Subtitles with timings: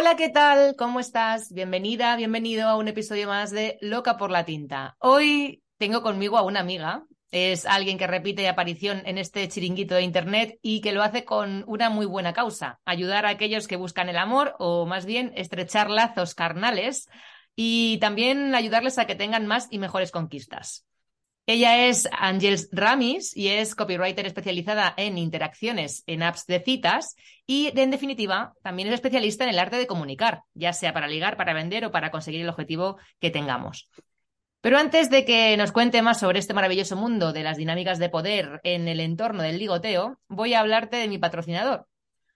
[0.00, 0.76] Hola, ¿qué tal?
[0.76, 1.52] ¿Cómo estás?
[1.52, 4.96] Bienvenida, bienvenido a un episodio más de Loca por la Tinta.
[4.98, 7.04] Hoy tengo conmigo a una amiga.
[7.30, 11.64] Es alguien que repite aparición en este chiringuito de Internet y que lo hace con
[11.66, 15.90] una muy buena causa, ayudar a aquellos que buscan el amor o más bien estrechar
[15.90, 17.06] lazos carnales
[17.54, 20.86] y también ayudarles a que tengan más y mejores conquistas.
[21.50, 27.72] Ella es Ángels Ramis y es copywriter especializada en interacciones en apps de citas y,
[27.76, 31.52] en definitiva, también es especialista en el arte de comunicar, ya sea para ligar, para
[31.52, 33.90] vender o para conseguir el objetivo que tengamos.
[34.60, 38.10] Pero antes de que nos cuente más sobre este maravilloso mundo de las dinámicas de
[38.10, 41.88] poder en el entorno del ligoteo, voy a hablarte de mi patrocinador,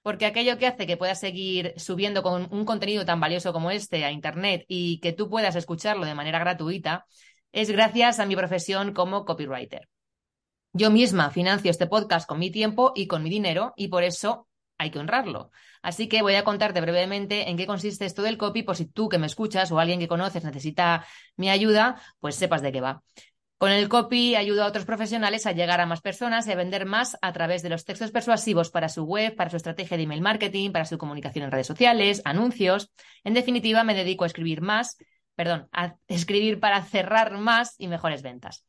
[0.03, 4.05] porque aquello que hace que puedas seguir subiendo con un contenido tan valioso como este
[4.05, 7.07] a Internet y que tú puedas escucharlo de manera gratuita
[7.55, 9.89] es gracias a mi profesión como copywriter.
[10.73, 14.49] Yo misma financio este podcast con mi tiempo y con mi dinero y por eso
[14.77, 15.53] hay que honrarlo.
[15.81, 19.09] Así que voy a contarte brevemente en qué consiste esto del copy por si tú
[19.09, 21.07] que me escuchas o alguien que conoces necesita
[21.37, 23.05] mi ayuda, pues sepas de qué va.
[23.57, 26.87] Con el copy ayudo a otros profesionales a llegar a más personas y a vender
[26.87, 30.23] más a través de los textos persuasivos para su web, para su estrategia de email
[30.23, 32.91] marketing, para su comunicación en redes sociales, anuncios.
[33.23, 34.99] En definitiva, me dedico a escribir más
[35.35, 38.67] perdón, a escribir para cerrar más y mejores ventas.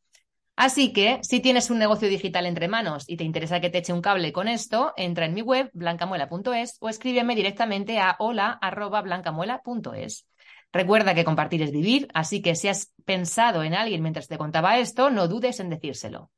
[0.55, 3.91] Así que, si tienes un negocio digital entre manos y te interesa que te eche
[3.91, 10.27] un cable con esto, entra en mi web, blancamuela.es, o escríbeme directamente a hola.blancamuela.es.
[10.71, 14.77] Recuerda que compartir es vivir, así que si has pensado en alguien mientras te contaba
[14.77, 16.31] esto, no dudes en decírselo.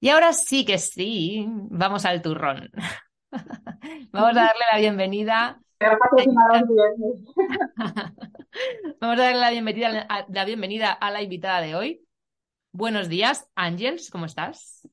[0.00, 2.70] Y ahora sí que sí, vamos al turrón.
[4.12, 5.58] vamos a darle la bienvenida
[9.00, 12.06] Vamos a darle la bienvenida, la bienvenida a la invitada de hoy.
[12.72, 14.88] Buenos días, Ángels, ¿cómo estás?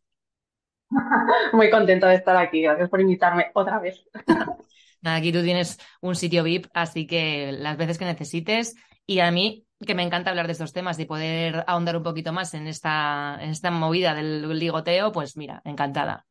[1.53, 2.61] Muy contento de estar aquí.
[2.61, 4.03] Gracias por invitarme otra vez.
[5.03, 8.75] aquí tú tienes un sitio VIP, así que las veces que necesites.
[9.05, 12.31] Y a mí, que me encanta hablar de estos temas y poder ahondar un poquito
[12.31, 16.25] más en esta, en esta movida del ligoteo, pues mira, encantada.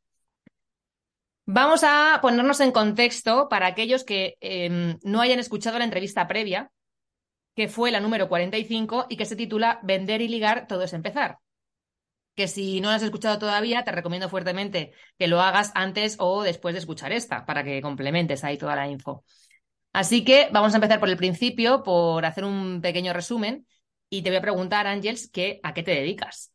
[1.44, 6.71] Vamos a ponernos en contexto para aquellos que em, no hayan escuchado la entrevista previa,
[7.58, 11.38] que fue la número 45 y que se titula Vender y ligar, todo es empezar.
[12.36, 16.44] Que si no la has escuchado todavía, te recomiendo fuertemente que lo hagas antes o
[16.44, 19.24] después de escuchar esta, para que complementes ahí toda la info.
[19.92, 23.66] Así que vamos a empezar por el principio, por hacer un pequeño resumen,
[24.08, 25.32] y te voy a preguntar, Ángels,
[25.64, 26.52] ¿a qué te dedicas?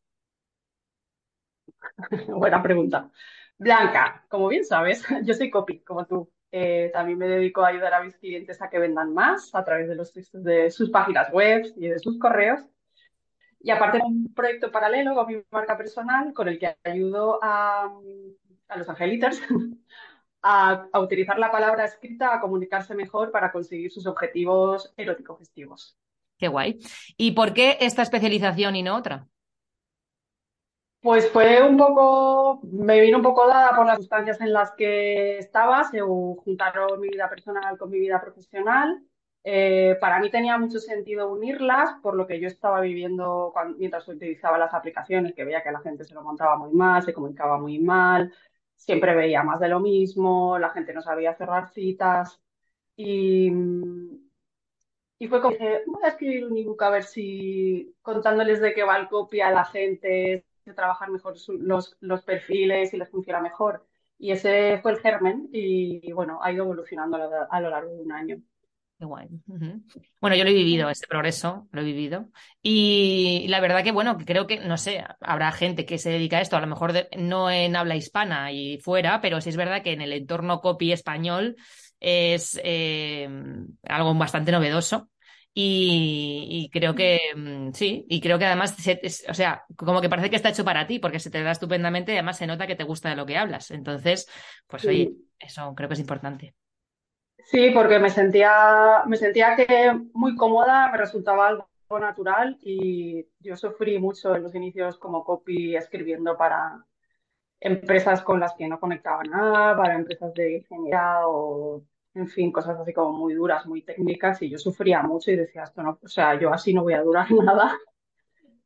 [2.27, 3.11] Buena pregunta.
[3.57, 6.32] Blanca, como bien sabes, yo soy copy, como tú.
[6.55, 9.89] Eh, también me dedico a ayudar a mis clientes a que vendan más a través
[9.89, 12.59] de los de sus páginas web y de sus correos.
[13.59, 17.91] Y aparte de un proyecto paralelo con mi marca personal con el que ayudo a,
[18.75, 19.41] los angelitos
[20.43, 25.97] a, a, utilizar la palabra escrita, a comunicarse mejor para conseguir sus objetivos erótico-festivos.
[26.37, 26.77] Qué guay.
[27.17, 29.27] ¿Y por qué esta especialización y no otra?
[31.03, 35.37] Pues fue un poco, me vino un poco dada por las sustancias en las que
[35.37, 39.03] estaba, se juntaron mi vida personal con mi vida profesional.
[39.43, 44.57] Eh, para mí tenía mucho sentido unirlas, por lo que yo estaba viviendo mientras utilizaba
[44.57, 47.79] las aplicaciones, que veía que la gente se lo montaba muy mal, se comunicaba muy
[47.79, 48.33] mal,
[48.77, 52.41] siempre veía más de lo mismo, la gente no sabía cerrar citas.
[52.95, 53.51] Y,
[55.29, 59.09] fue como voy a escribir un ebook a ver si contándoles de qué va el
[59.09, 63.85] copy a la gente trabajar mejor los, los perfiles y les funciona mejor.
[64.17, 67.17] Y ese fue el germen y, bueno, ha ido evolucionando
[67.49, 68.41] a lo, largo de un año.
[68.97, 69.27] Qué guay.
[70.21, 72.29] Bueno, yo lo he vivido, ese progreso, lo he vivido.
[72.61, 76.41] Y la verdad que, bueno, creo que, no sé, habrá gente que se dedica a
[76.41, 79.91] esto, a lo mejor no en habla hispana y fuera, pero sí es verdad que
[79.91, 81.57] en el entorno copy español
[81.99, 83.27] es eh,
[83.83, 85.09] algo bastante novedoso.
[85.55, 90.01] Y, y, creo que mm, sí, y creo que además, se, es, o sea, como
[90.01, 92.47] que parece que está hecho para ti, porque se te da estupendamente y además se
[92.47, 93.69] nota que te gusta de lo que hablas.
[93.69, 94.27] Entonces,
[94.67, 94.87] pues sí.
[94.87, 96.55] oye, eso creo que es importante.
[97.43, 101.67] Sí, porque me sentía, me sentía que muy cómoda, me resultaba algo
[101.99, 106.83] natural y yo sufrí mucho en los inicios como copy escribiendo para
[107.59, 111.83] empresas con las que no conectaba nada, para empresas de ingeniería o,
[112.15, 115.63] en fin, cosas así como muy duras, muy técnicas y yo sufría mucho y decía,
[115.63, 117.77] esto no, o sea, yo así no voy a durar nada.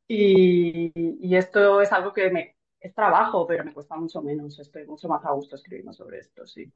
[0.06, 4.86] Y, y esto es algo que me, es trabajo, pero me cuesta mucho menos, estoy
[4.86, 6.70] mucho más a gusto escribiendo sobre esto, sí.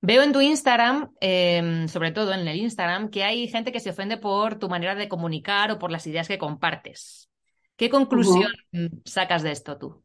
[0.00, 3.90] Veo en tu Instagram, eh, sobre todo en el Instagram, que hay gente que se
[3.90, 7.30] ofende por tu manera de comunicar o por las ideas que compartes.
[7.76, 9.02] ¿Qué conclusión uh -huh.
[9.04, 10.04] sacas de esto tú?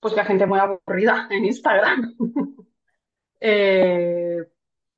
[0.00, 2.16] Pues que hay gente muy aburrida en Instagram.
[3.40, 4.38] eh,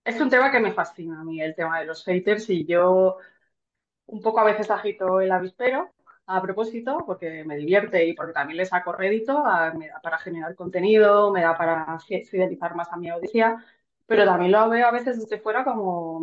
[0.04, 3.18] es un tema que me fascina a mí, el tema de los haters, y yo
[4.06, 5.90] un poco a veces agito el avispero
[6.26, 9.42] a propósito, porque me divierte y porque también le saco rédito,
[9.76, 13.64] me da para generar contenido, me da para fidelizar más a mi audiencia,
[14.06, 16.20] pero también lo veo a veces desde fuera como,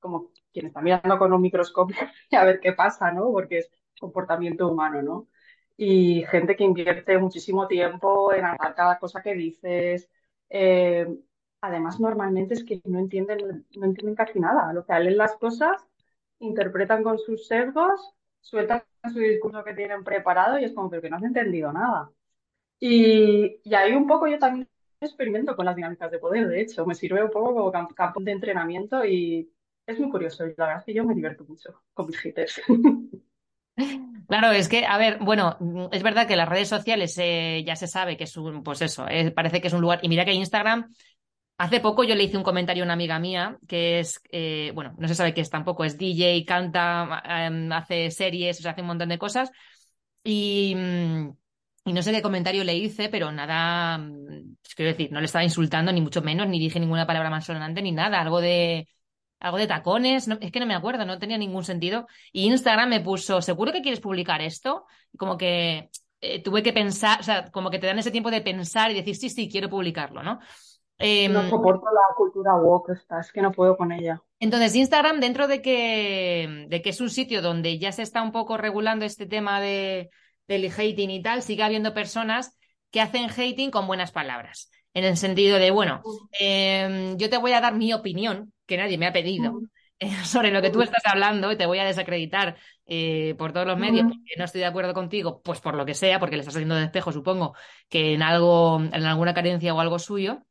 [0.00, 1.96] como quien está mirando con un microscopio
[2.32, 3.30] a ver qué pasa, ¿no?
[3.32, 5.28] Porque es comportamiento humano, ¿no?
[5.76, 10.08] Y gente que invierte muchísimo tiempo en anotar cada cosa que dices.
[10.50, 11.06] Eh,
[11.60, 14.72] además, normalmente es que no entienden, no entienden casi nada.
[14.72, 15.82] Lo que leen las cosas,
[16.40, 18.82] interpretan con sus sesgos sueltan
[19.12, 22.10] su discurso que tienen preparado y es como, pero que no has entendido nada.
[22.80, 24.68] Y, y ahí un poco yo también
[25.00, 28.32] experimento con las dinámicas de poder, de hecho, me sirve un poco como campo, de
[28.32, 29.50] entrenamiento y
[29.86, 30.46] es muy curioso.
[30.46, 32.60] Y la verdad es que yo me divierto mucho con mis haters.
[34.26, 35.56] Claro, es que, a ver, bueno,
[35.90, 39.08] es verdad que las redes sociales eh, ya se sabe que es un, pues eso,
[39.08, 40.90] eh, parece que es un lugar, y mira que Instagram
[41.58, 44.94] Hace poco yo le hice un comentario a una amiga mía que es, eh, bueno,
[44.96, 48.86] no se sabe qué es tampoco, es DJ, canta, eh, hace series, o hace un
[48.86, 49.50] montón de cosas.
[50.22, 50.76] Y,
[51.84, 53.98] y, no sé qué comentario le hice, pero nada,
[54.76, 57.82] quiero decir, no le estaba insultando, ni mucho menos, ni dije ninguna palabra más sonante,
[57.82, 58.88] ni nada, algo de,
[59.40, 62.06] algo de tacones, es que no me acuerdo, no tenía ningún sentido.
[62.32, 64.86] Y Instagram me puso, ¿seguro que quieres publicar esto?
[65.16, 65.90] Como que
[66.20, 68.94] eh, tuve que pensar, o sea, como que te dan ese tiempo de pensar y
[68.94, 70.40] decir, sí, sí, quiero publicarlo, ¿no?
[70.98, 74.20] Eh, no soporto la cultura woke, esta, es que no puedo con ella.
[74.40, 78.32] Entonces, Instagram, dentro de que, de que es un sitio donde ya se está un
[78.32, 80.10] poco regulando este tema de,
[80.48, 82.58] del hating y tal, sigue habiendo personas
[82.90, 84.70] que hacen hating con buenas palabras.
[84.94, 86.02] En el sentido de, bueno,
[86.40, 89.68] eh, yo te voy a dar mi opinión, que nadie me ha pedido, -huh.
[90.24, 92.56] sobre lo que tú estás hablando y te voy a desacreditar
[92.86, 95.94] eh, por todos los medios, porque no estoy de acuerdo contigo, pues por lo que
[95.94, 97.54] sea, porque le estás haciendo de espejo, supongo,
[97.88, 100.44] que en algo, en alguna carencia o algo suyo.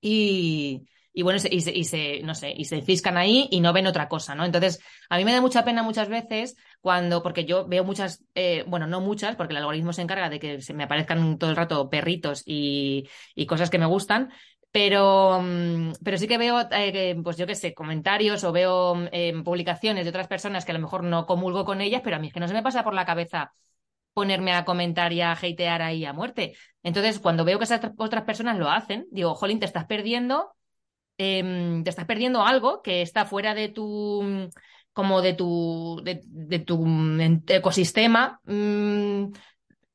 [0.00, 3.72] Y, y bueno, y se, y se, no sé, y se fiscan ahí y no
[3.72, 4.44] ven otra cosa, ¿no?
[4.44, 8.64] Entonces, a mí me da mucha pena muchas veces cuando, porque yo veo muchas, eh,
[8.68, 11.56] bueno, no muchas, porque el algoritmo se encarga de que se me aparezcan todo el
[11.56, 14.30] rato perritos y, y cosas que me gustan,
[14.70, 15.42] pero,
[16.04, 20.10] pero sí que veo, eh, pues yo qué sé, comentarios o veo eh, publicaciones de
[20.10, 22.40] otras personas que a lo mejor no comulgo con ellas, pero a mí es que
[22.40, 23.52] no se me pasa por la cabeza
[24.18, 26.56] ponerme a comentar y a hatear ahí a muerte.
[26.82, 30.56] Entonces, cuando veo que esas otras personas lo hacen, digo, jolín, te estás perdiendo,
[31.18, 34.50] eh, te estás perdiendo algo que está fuera de tu
[34.92, 36.84] como de tu de, tu
[37.46, 39.26] ecosistema mmm,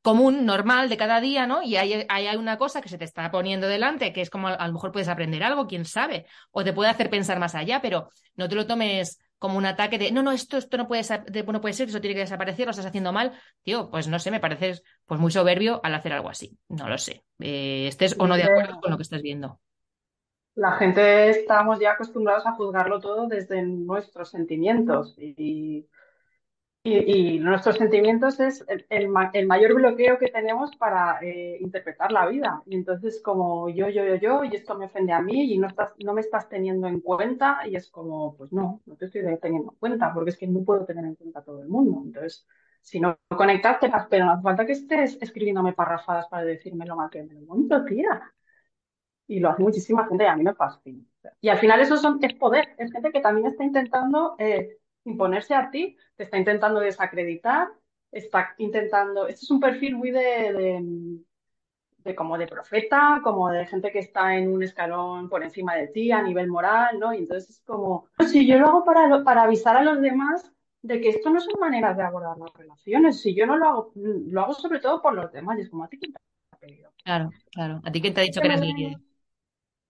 [0.01, 1.61] común, normal, de cada día, ¿no?
[1.61, 4.67] Y hay, hay, una cosa que se te está poniendo delante, que es como a
[4.67, 8.07] lo mejor puedes aprender algo, quién sabe, o te puede hacer pensar más allá, pero
[8.37, 11.03] no te lo tomes como un ataque de no, no, esto, esto no, puede,
[11.45, 13.33] no puede ser, eso tiene que desaparecer, lo estás haciendo mal.
[13.61, 16.57] Tío, pues no sé, me pareces pues muy soberbio al hacer algo así.
[16.69, 17.25] No lo sé.
[17.39, 19.59] Eh, estés o no de acuerdo con lo que estás viendo.
[20.55, 25.89] La gente estamos ya acostumbrados a juzgarlo todo desde nuestros sentimientos y,
[26.85, 32.11] y, y nuestros sentimientos es el, el, el, mayor bloqueo que tenemos para eh, interpretar
[32.11, 32.61] la vida.
[32.65, 35.67] Y entonces como yo, yo, yo, yo, y esto me ofende a mí y no,
[35.67, 39.21] estás, no me estás teniendo en cuenta y es como, pues no, no te estoy
[39.39, 42.01] teniendo en cuenta porque es que no puedo tener en cuenta a todo el mundo.
[42.03, 42.45] Entonces,
[42.81, 46.85] si no conectas, te las, pero no hace falta que estés escribiéndome parrafadas para decirme
[46.85, 48.33] lo mal que me lo monto, tía.
[49.27, 51.01] Y lo hace muchísima gente y a mí me fascina.
[51.39, 54.35] Y al final eso son, es poder, es gente que también está intentando...
[54.37, 57.69] Eh, imponerse a ti, te está intentando desacreditar,
[58.11, 60.19] está intentando, este es un perfil muy de,
[60.53, 61.19] de,
[61.97, 65.87] de, como de profeta, como de gente que está en un escalón por encima de
[65.87, 67.13] ti a nivel moral, ¿no?
[67.13, 70.99] Y entonces es como, si yo lo hago para, para avisar a los demás de
[70.99, 74.41] que esto no son maneras de abordar las relaciones, si yo no lo hago, lo
[74.41, 76.19] hago sobre todo por los demás, y es como a ti quién te
[76.51, 76.91] ha pedido.
[77.03, 78.97] Claro, claro, a ti quién te ha dicho que eres líder.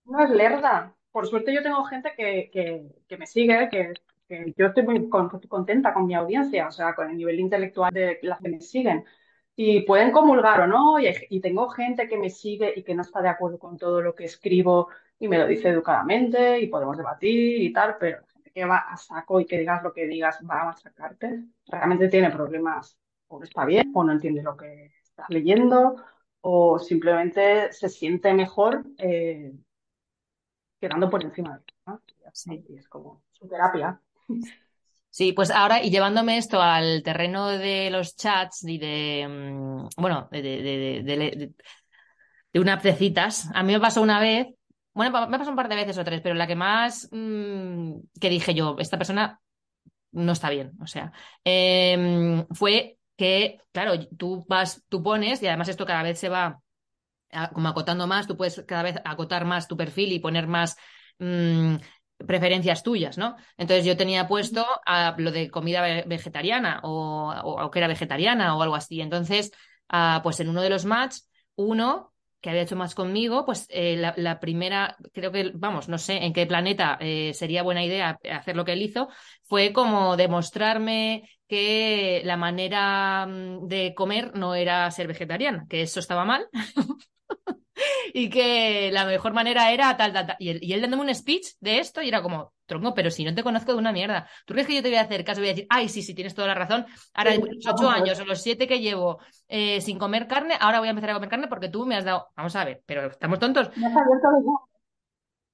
[0.06, 3.94] No es lerda, por suerte yo tengo gente que, que, que me sigue, que,
[4.34, 8.20] que, yo estoy muy contenta con mi audiencia, o sea, con el nivel intelectual de
[8.24, 9.06] las que me siguen.
[9.56, 13.04] Y pueden comulgar o no, y, y tengo gente que me sigue y que no
[13.04, 16.98] está de acuerdo con todo lo que escribo y me lo dice educadamente y podemos
[16.98, 20.40] debatir y tal, pero gente que va a saco y que digas lo que digas
[20.50, 22.98] va a machacarte, realmente tiene problemas,
[23.28, 25.96] o no está bien, o no entiende lo que estás leyendo,
[26.42, 29.54] o simplemente se siente mejor eh,
[30.80, 32.02] quedando por encima de ¿no?
[32.34, 32.66] Sí.
[32.68, 34.02] Y es como su terapia.
[35.10, 40.28] Sí, pues ahora, y llevándome esto al terreno de los chats y de, mm, bueno,
[40.32, 41.54] de, de,
[42.52, 44.48] de, una citas, a mí me pasó una vez,
[44.94, 48.30] bueno, me pasó un par de veces o tres, pero la que más mmm, que
[48.30, 49.40] dije yo, esta persona
[50.14, 51.12] no está bien, o sea,
[51.46, 56.60] eh, fue que, claro, tú vas, tú pones, y además esto cada vez se va
[57.54, 60.78] como acotando más, tú puedes cada vez acotar más tu perfil y poner más
[61.20, 61.76] mmm,
[62.18, 63.36] preferencias tuyas, ¿no?
[63.58, 68.56] Entonces yo tenía puesto a lo de comida vegetariana o, o, o, que era vegetariana
[68.56, 69.02] o algo así.
[69.02, 69.52] Entonces,
[69.92, 71.18] uh, pues en uno de los match,
[71.56, 75.98] uno que había hecho más conmigo, pues eh, la, la, primera, creo que, vamos, no
[75.98, 79.08] sé en qué planeta eh, sería buena idea hacer lo que él hizo,
[79.44, 86.02] fue como demostrarme que la manera mm, de comer no era ser vegetariana, que eso
[86.02, 86.46] estaba mal.
[88.14, 90.36] y que la mejor manera era tal, tal, tal.
[90.40, 93.24] Y él, y él dándome un speech de esto y era como, tronco, pero si
[93.24, 94.28] no te conozco de una mierda.
[94.46, 95.42] ¿Tú crees que yo te voy a hacer caso?
[95.42, 96.86] Voy a decir, ay, sí, sí, tienes toda la razón.
[97.14, 100.88] Ahora, los ocho años o los siete que llevo eh, sin comer carne, ahora voy
[100.88, 102.28] a empezar a comer carne porque tú me has dado.
[102.36, 103.70] Vamos a ver, pero estamos tontos.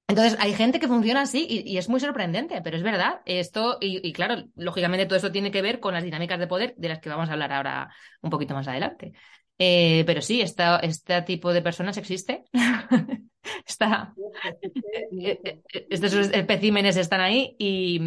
[0.07, 3.21] Entonces, hay gente que funciona así y, y, es muy sorprendente, pero es verdad.
[3.25, 6.73] Esto, y, y, claro, lógicamente todo esto tiene que ver con las dinámicas de poder
[6.77, 9.13] de las que vamos a hablar ahora un poquito más adelante.
[9.61, 12.45] Eh, pero sí, esta, este tipo de personas existe.
[13.65, 14.13] Está,
[15.89, 17.99] estos especímenes están ahí y,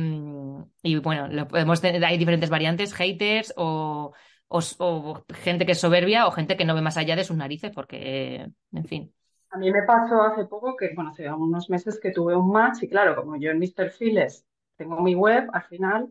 [0.82, 4.12] y bueno, lo podemos tener, hay diferentes variantes, haters o,
[4.48, 7.72] o, gente que es soberbia o gente que no ve más allá de sus narices
[7.74, 9.12] porque, en fin.
[9.50, 12.82] A mí me pasó hace poco que, bueno, hace unos meses que tuve un match
[12.82, 16.08] y claro, como yo en mis perfiles tengo mi web, al final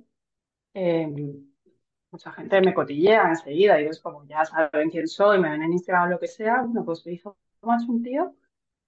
[0.73, 1.07] eh,
[2.11, 5.73] mucha gente me cotillea enseguida y es como, ya saben quién soy, me ven en
[5.73, 8.35] Instagram o lo que sea, bueno, pues me hizo más un tío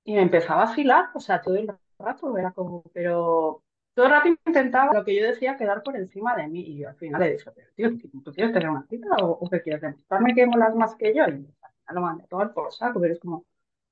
[0.03, 3.63] y me empezaba a afilar, o sea, todo el rato era como, pero
[3.93, 6.61] todo el rato intentaba lo que yo decía quedar por encima de mí.
[6.61, 7.91] Y yo al final le dije, pero tío,
[8.23, 11.23] ¿tú quieres tener una cita o, o qué quieres demostrarme que molas más que yo?
[11.23, 13.45] Y al final lo mandé todo al por saco, pero es como,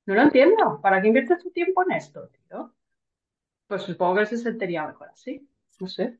[0.05, 2.73] no lo entiendo, ¿para qué inviertes tu tiempo en esto, tío?
[3.67, 5.47] Pues supongo que se sentiría mejor así
[5.81, 6.19] no sé.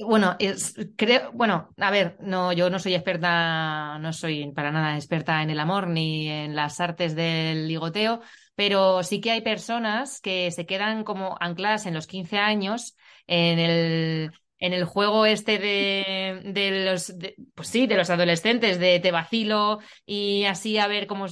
[0.00, 4.96] Bueno, es, creo, bueno, a ver, no, yo no soy experta, no soy para nada
[4.96, 8.20] experta en el amor ni en las artes del ligoteo,
[8.56, 13.58] pero sí que hay personas que se quedan como ancladas en los 15 años en
[13.58, 14.32] el
[14.62, 19.10] en el juego este de, de los, de, pues sí, de los adolescentes, de te
[19.10, 21.26] vacilo y así a ver cómo,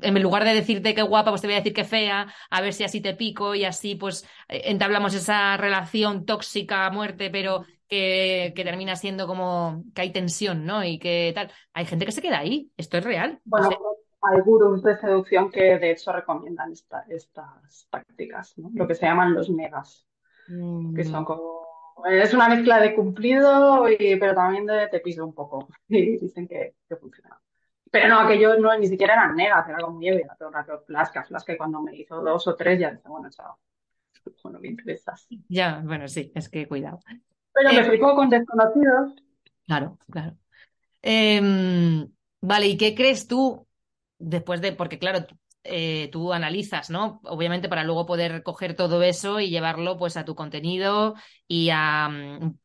[0.00, 2.72] en lugar de decirte qué guapa, pues te voy a decir qué fea, a ver
[2.72, 7.66] si así te pico y así pues eh, entablamos esa relación tóxica a muerte, pero
[7.88, 10.82] que, que termina siendo como que hay tensión, ¿no?
[10.82, 11.52] Y que tal.
[11.74, 13.38] Hay gente que se queda ahí, esto es real.
[13.44, 13.78] Bueno, o sea,
[14.32, 18.70] hay gurús de seducción que de hecho recomiendan esta, estas prácticas, ¿no?
[18.72, 20.06] Lo que se llaman los megas,
[20.48, 20.94] mm.
[20.94, 21.65] que son como
[22.04, 25.68] es una mezcla de cumplido, y, pero también de te piso un poco.
[25.88, 27.40] Y dicen que, que funciona.
[27.90, 31.24] Pero no, aquello no, ni siquiera eran negas, era como nieve, todo el rato flasca,
[31.24, 33.58] flasca, y cuando me hizo dos o tres ya dije, bueno, chao.
[34.42, 35.26] Bueno, me interesas.
[35.48, 36.98] Ya, bueno, sí, es que cuidado.
[37.52, 39.14] Pero me eh, explicó con desconocidos.
[39.66, 40.36] Claro, claro.
[41.02, 41.40] Eh,
[42.40, 43.66] vale, ¿y qué crees tú
[44.18, 45.26] después de, porque claro,
[45.68, 47.20] eh, tú analizas, ¿no?
[47.24, 51.14] Obviamente para luego poder coger todo eso y llevarlo pues a tu contenido
[51.46, 52.56] y a, mm,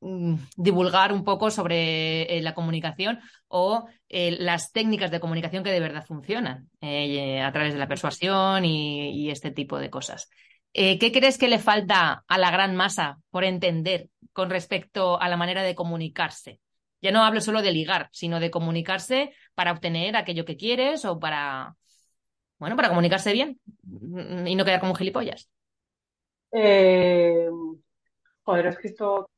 [0.00, 5.72] mm, divulgar un poco sobre eh, la comunicación o eh, las técnicas de comunicación que
[5.72, 10.28] de verdad funcionan a través de la persuasión y, y este tipo de cosas.
[10.72, 15.36] ¿Qué crees que le falta a la gran masa por entender con respecto a la
[15.36, 16.60] manera de comunicarse?
[17.02, 21.18] Ya no hablo solo de ligar, sino de comunicarse para obtener aquello que quieres o
[21.18, 21.74] para,
[22.60, 23.58] bueno, para comunicarse bien
[24.46, 25.50] y no quedar como gilipollas.
[26.52, 27.48] Eh,
[28.42, 29.30] joder, es que esto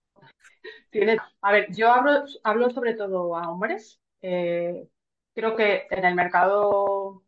[0.91, 1.19] tiene...
[1.41, 4.01] A ver, yo hablo, hablo sobre todo a hombres.
[4.21, 4.89] Eh,
[5.35, 7.23] creo que en el mercado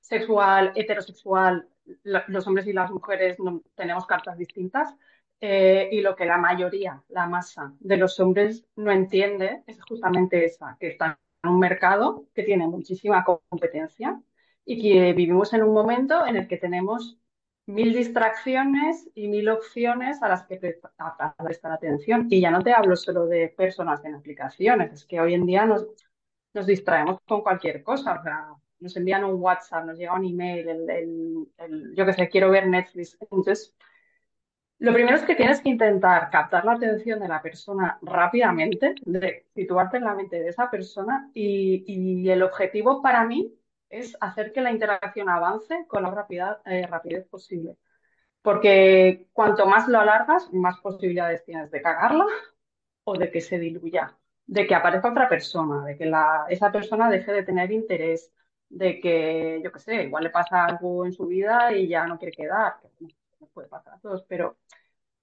[0.00, 1.66] sexual, heterosexual,
[2.02, 4.94] los hombres y las mujeres no, tenemos cartas distintas.
[5.40, 10.44] Eh, y lo que la mayoría, la masa de los hombres no entiende es justamente
[10.44, 14.20] esa, que está en un mercado que tiene muchísima competencia
[14.64, 17.18] y que vivimos en un momento en el que tenemos
[17.66, 22.26] mil distracciones y mil opciones a las que prestar atención.
[22.30, 25.66] Y ya no te hablo solo de personas en aplicaciones, es que hoy en día
[25.66, 25.86] nos,
[26.54, 28.18] nos distraemos con cualquier cosa.
[28.20, 28.48] O sea,
[28.80, 33.16] nos envían un WhatsApp, nos llega un email, el, yo que sé, quiero ver Netflix.
[33.20, 33.74] Entonces,
[34.78, 39.46] lo primero es que tienes que intentar captar la atención de la persona rápidamente, de
[39.54, 43.54] situarte en la mente de esa persona y, el objetivo para mí
[43.90, 47.76] es hacer que la interacción avance con la rapidez, eh, rapidez posible.
[48.42, 52.26] Porque cuanto más lo alargas, más posibilidades tienes de cagarla
[53.04, 54.16] o de que se diluya,
[54.46, 56.10] de que aparezca otra persona, de que
[56.50, 58.32] esa persona deje de tener interés,
[58.68, 62.18] de que, yo qué sé, igual le pasa algo en su vida y ya no
[62.18, 62.76] quiere quedar,
[63.52, 64.58] puede pasar a todos, pero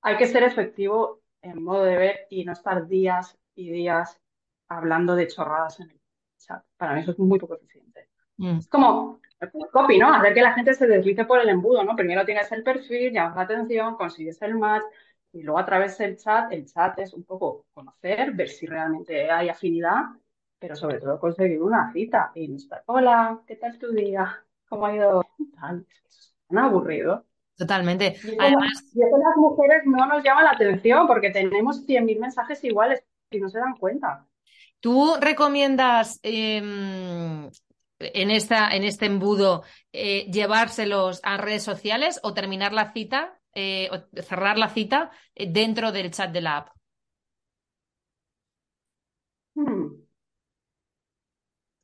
[0.01, 4.19] hay que ser efectivo en modo de ver y no estar días y días
[4.67, 6.01] hablando de chorradas en el
[6.37, 6.63] chat.
[6.77, 8.09] Para mí eso es muy poco eficiente.
[8.37, 8.57] Mm.
[8.57, 9.19] Es como
[9.71, 10.13] copy, ¿no?
[10.13, 11.95] Hacer que la gente se deslice por el embudo, ¿no?
[11.95, 14.83] Primero tienes el perfil, llamas la atención, consigues el match
[15.31, 19.29] y luego a través del chat, el chat es un poco conocer, ver si realmente
[19.29, 20.05] hay afinidad
[20.59, 24.43] pero sobre todo conseguir una cita y no estar, hola, ¿qué tal tu día?
[24.67, 25.23] ¿Cómo ha ido?
[26.09, 27.25] es tan aburrido.
[27.55, 28.17] Totalmente.
[28.23, 32.63] Y Además, y eso las mujeres no nos llama la atención porque tenemos 100.000 mensajes
[32.63, 34.25] iguales y no se dan cuenta.
[34.79, 37.49] ¿Tú recomiendas em,
[37.99, 43.89] en, esta, en este embudo eh, llevárselos a redes sociales o terminar la cita eh,
[43.91, 46.69] o cerrar la cita eh, dentro del chat de la app?
[49.55, 50.07] Hmm.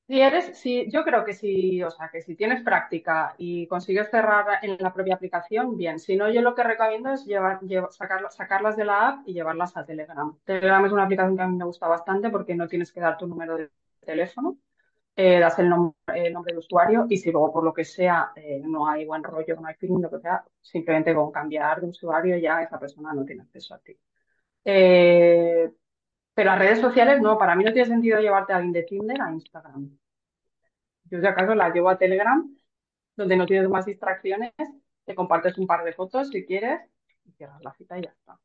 [0.07, 4.11] Si eres, si, yo creo que si, o sea, que si tienes práctica y consigues
[4.11, 5.97] cerrar en la propia aplicación, bien.
[5.97, 7.59] Si no, yo lo que recomiendo es llevar,
[8.29, 10.37] sacarlas de la app y llevarlas a Telegram.
[10.43, 13.17] Telegram es una aplicación que a mí me gusta bastante porque no tienes que dar
[13.17, 13.71] tu número de
[14.05, 14.57] teléfono,
[15.15, 18.87] eh, das el, nombre de usuario y si luego por lo que sea eh, no
[18.87, 22.63] hay buen rollo, no hay feeling, lo que sea, simplemente con cambiar de usuario ya
[22.63, 23.95] esa persona no tiene acceso a ti.
[24.65, 25.71] Eh,
[26.33, 29.21] pero a redes sociales no, para mí no tiene sentido llevarte a alguien de Tinder
[29.21, 29.97] a Instagram.
[31.05, 32.43] Yo si acaso la llevo a Telegram,
[33.15, 34.53] donde no tienes más distracciones,
[35.05, 36.81] te compartes un par de fotos si quieres
[37.25, 38.39] y cierras la cita y ya está.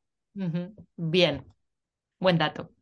[0.97, 1.45] Bien,
[2.21, 2.78] buen dato.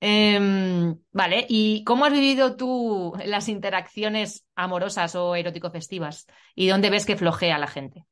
[0.00, 6.26] Em, vale, ¿y cómo has vivido tú las interacciones amorosas o erótico-festivas?
[6.54, 8.04] ¿Y dónde ves que flojea la gente?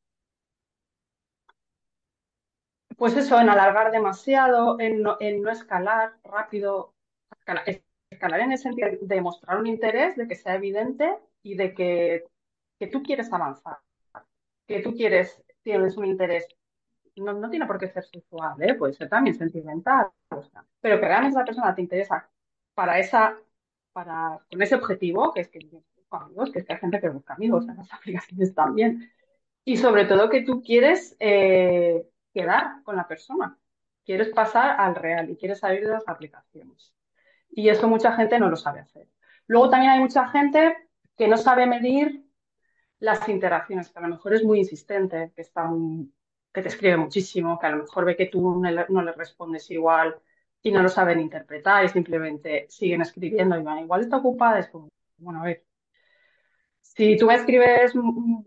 [2.97, 6.95] Pues eso, en alargar demasiado, en no, escalar rápido,
[8.11, 12.25] escalar, en el sentido de mostrar un interés, de que sea evidente y de que,
[12.91, 13.79] tú quieres avanzar,
[14.67, 16.47] que tú quieres, tienes un interés.
[17.17, 18.75] No, no tiene por qué ser sexual, ¿eh?
[18.75, 20.09] puede ser también sentimental,
[20.81, 22.29] pero que realmente esa persona te interesa
[22.75, 23.39] para esa,
[23.93, 25.61] para, con ese objetivo, que es que
[26.11, 29.11] amigos, que es que hay gente que busca amigos en las aplicaciones también.
[29.65, 33.59] Y sobre todo que tú quieres eh, quedar con la persona.
[34.05, 36.93] Quieres pasar al real y quieres salir de las aplicaciones.
[37.51, 39.09] Y eso mucha gente no lo sabe hacer.
[39.47, 40.77] Luego también hay mucha gente
[41.17, 42.27] que no sabe medir
[42.99, 45.71] las interacciones, que a lo mejor es muy insistente, que, está
[46.55, 50.17] que te escribe muchísimo, que a lo mejor ve que tú no le, respondes igual
[50.63, 54.69] y no lo saben interpretar y simplemente siguen escribiendo y van, igual está ocupada, es
[54.69, 54.89] como,
[55.19, 55.65] bueno, a ver,
[56.81, 57.93] si tú me escribes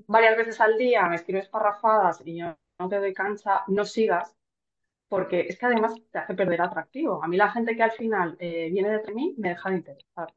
[0.07, 4.35] varias veces al día, me escribes parrafadas y yo no te doy cancha, no sigas,
[5.09, 7.23] porque es que además te hace perder atractivo.
[7.23, 10.33] A mí la gente que al final eh, viene de mí me deja de interesar.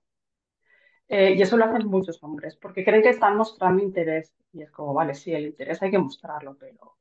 [1.08, 4.32] Eh, y eso lo hacen muchos hombres, porque creen que están mostrando interés.
[4.52, 6.99] Y es como, vale, sí, el interés hay que mostrarlo, pero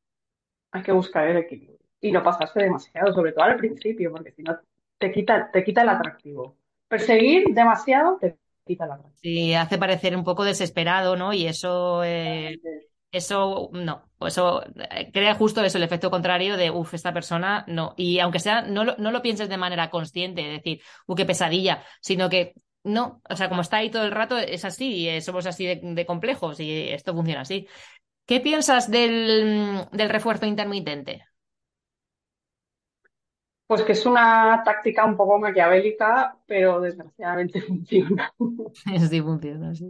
[0.71, 1.77] hay que buscar el equilibrio.
[2.01, 4.58] Y no pasarse demasiado, sobre todo al principio, porque si no
[4.97, 6.55] te quita, te quita el atractivo.
[6.88, 9.19] Perseguir demasiado te quita el atractivo.
[9.21, 11.34] Sí, hace parecer un poco desesperado, ¿no?
[11.34, 12.58] Y eso eh,
[13.12, 17.93] eso no, eso eh, crea justo eso, el efecto contrario de, uff, esta persona no.
[17.97, 21.25] Y aunque sea, no lo, no lo pienses de manera consciente, de decir, uff, qué
[21.25, 22.53] pesadilla, sino que
[22.84, 25.65] no, o sea, como está ahí todo el rato, es así, y eh, somos así
[25.65, 27.67] de, complejos y esto funciona así.
[28.30, 31.26] ¿Qué piensas del, del refuerzo intermitente?
[33.65, 38.32] Pues que es una táctica un poco maquiavélica, pero desgraciadamente funciona.
[39.10, 39.88] Sí, funciona, sí.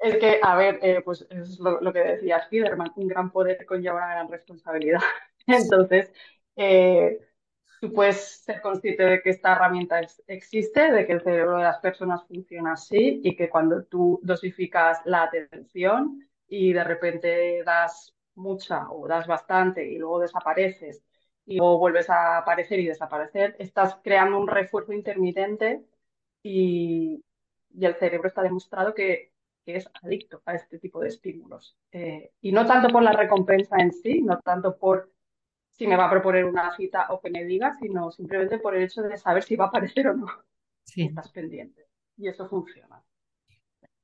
[0.00, 3.96] Es que, a ver, eh, pues es lo, que decía Spiderman, un gran poder conlleva
[3.96, 5.00] una gran responsabilidad.
[5.46, 6.12] Entonces,
[6.56, 7.20] eh,
[7.80, 11.78] tú puedes ser consciente de que esta herramienta existe, de que el cerebro de las
[11.78, 18.90] personas funciona así y que cuando tú dosificas la atención y de repente das mucha
[18.90, 21.02] o das bastante y luego desapareces
[21.46, 25.82] y luego vuelves a aparecer y desaparecer, estás creando un refuerzo intermitente
[26.42, 27.24] y,
[27.70, 29.32] y el cerebro está demostrado que
[29.64, 31.76] que es adicto a este tipo de estímulos.
[31.92, 35.12] Eh, y no tanto por la recompensa en sí, no tanto por
[35.70, 38.82] si me va a proponer una cita o que me diga, sino simplemente por el
[38.82, 40.26] hecho de saber si va a aparecer o no.
[40.84, 41.02] Sí.
[41.04, 41.86] estás pendiente.
[42.16, 43.02] Y eso funciona.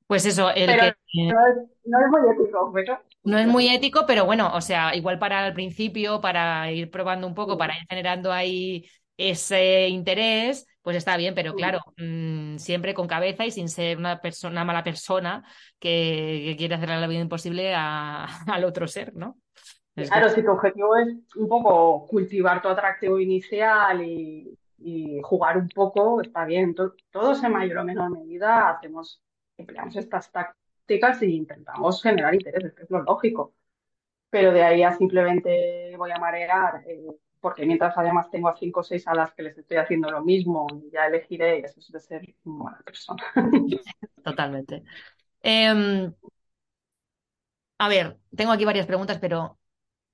[0.09, 0.95] Pues eso, el que...
[1.27, 2.99] no, es, muy ético, pero...
[3.25, 7.27] No es muy ético, pero bueno, o sea, igual para el principio, para ir probando
[7.27, 8.87] un poco, para ir generando ahí
[9.19, 14.19] ese interés, pues está bien, pero claro, mm, siempre con cabeza y sin ser una
[14.19, 15.45] persona, mala persona
[15.79, 19.37] que, quiere hacer la vida imposible al otro ser, ¿no?
[19.95, 24.55] claro, si tu objetivo es un poco cultivar tu atractivo inicial y,
[25.23, 26.75] jugar un poco, está bien.
[27.11, 29.21] todos en mayor o menor medida hacemos
[29.59, 33.55] empleamos estas tácticas y intentamos generar interés, que es lo lógico.
[34.31, 37.07] Pero de ahí a simplemente voy a marear, eh,
[37.41, 40.23] porque mientras además tengo a cinco o seis a las que les estoy haciendo lo
[40.25, 43.23] mismo y ya elegiré, eso es de ser una buena persona.
[44.23, 44.83] Totalmente.
[45.43, 46.13] Em,
[47.79, 49.59] a ver, tengo aquí varias preguntas, pero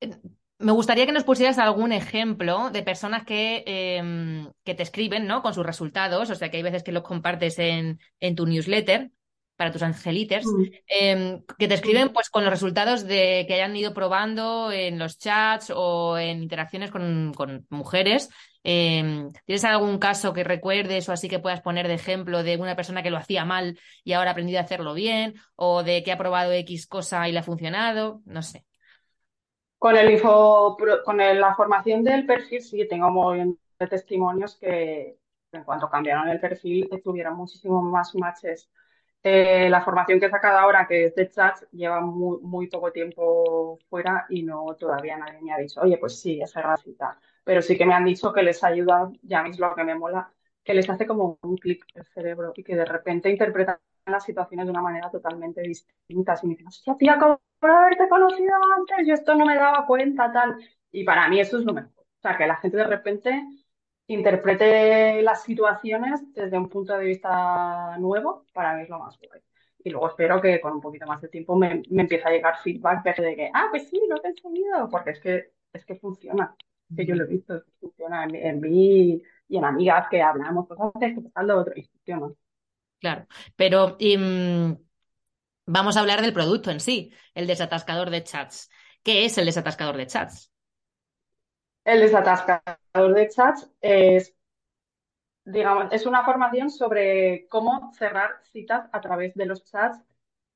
[0.01, 0.17] eh,
[0.59, 5.43] me gustaría que nos pusieras algún ejemplo de personas que, em, que te escriben, ¿no?
[5.43, 9.11] Con sus resultados, o sea que hay veces que los compartes en, en tu newsletter
[9.57, 10.63] para tus angelites, mm.
[10.89, 15.19] em, que te escriben pues con los resultados de que hayan ido probando en los
[15.19, 17.33] chats o en interacciones con,
[17.71, 18.31] mujeres.
[18.65, 22.75] Em, ¿Tienes algún caso que recuerdes o así que puedas poner de ejemplo de una
[22.75, 25.35] persona que lo hacía mal y ahora ha aprendido a hacerlo bien?
[25.55, 28.23] ¿O de que ha probado X cosa y le ha funcionado?
[28.25, 28.65] No sé.
[29.79, 35.19] Con el info, con la formación del perfil, sí, tengo muy de testimonios que
[35.53, 38.71] en cuanto cambiaron el perfil tuvieron muchísimos más matches
[39.27, 43.79] eh, la formación que he sacado ahora, que es de chat, lleva muy, poco tiempo
[43.89, 47.19] fuera y no todavía nadie me ha dicho, oye, pues sí, es racita.
[47.43, 50.31] Pero sí que me han dicho que les ayuda, ya es lo que me mola,
[50.63, 54.67] que les hace como un clic el cerebro y que de repente interpretan las situaciones
[54.67, 56.35] de una manera totalmente distinta.
[56.43, 59.87] Y me dicen, hostia, tía, acabo de haberte conocido antes, yo esto no me daba
[59.87, 60.57] cuenta, tal.
[60.93, 61.91] Y para mí eso es lo mejor.
[61.99, 63.43] O sea, que la gente de repente
[64.07, 69.41] interprete las situaciones desde un punto de vista nuevo, para mí es lo más guay.
[69.83, 73.05] Y luego espero que con un poquito más de tiempo me, empiece a llegar feedback
[73.05, 76.55] de que, ah, pues sí, lo he enseñado, porque es que, es que funciona,
[76.95, 81.21] que yo lo he visto, funciona en, mí y en amigas que hablamos cosas que
[81.21, 82.33] pasan lo otro y funciona.
[82.99, 84.73] Claro, pero mm,
[85.67, 88.71] vamos a hablar del producto en sí, el desatascador de chats.
[89.03, 90.54] ¿Qué es el desatascador de chats?
[91.85, 94.35] El desatascador de chats es,
[95.45, 100.03] digamos, es una formación sobre cómo cerrar citas a través de los chats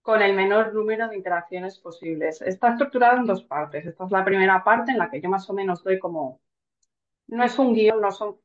[0.01, 2.41] con el menor número de interacciones posibles.
[2.41, 3.85] Está estructurado en dos partes.
[3.85, 6.41] Esta es la primera parte en la que yo más o menos doy como,
[7.27, 8.38] no es un guion, no son,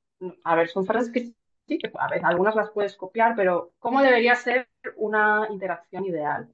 [0.43, 1.33] a ver, son frases que
[1.67, 4.67] sí, que a algunas las puedes copiar, pero cómo debería ser
[4.97, 6.53] una interacción ideal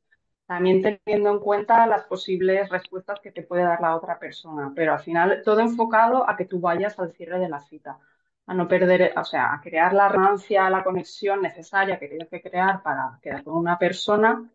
[0.49, 4.93] también teniendo en cuenta las posibles respuestas que te puede dar la otra persona, pero
[4.93, 7.99] al final todo enfocado a que tú vayas al cierre de la cita,
[8.47, 12.41] a no perder, o sea, a crear la resonancia, la conexión necesaria que tienes que
[12.41, 14.51] crear para quedar con una persona,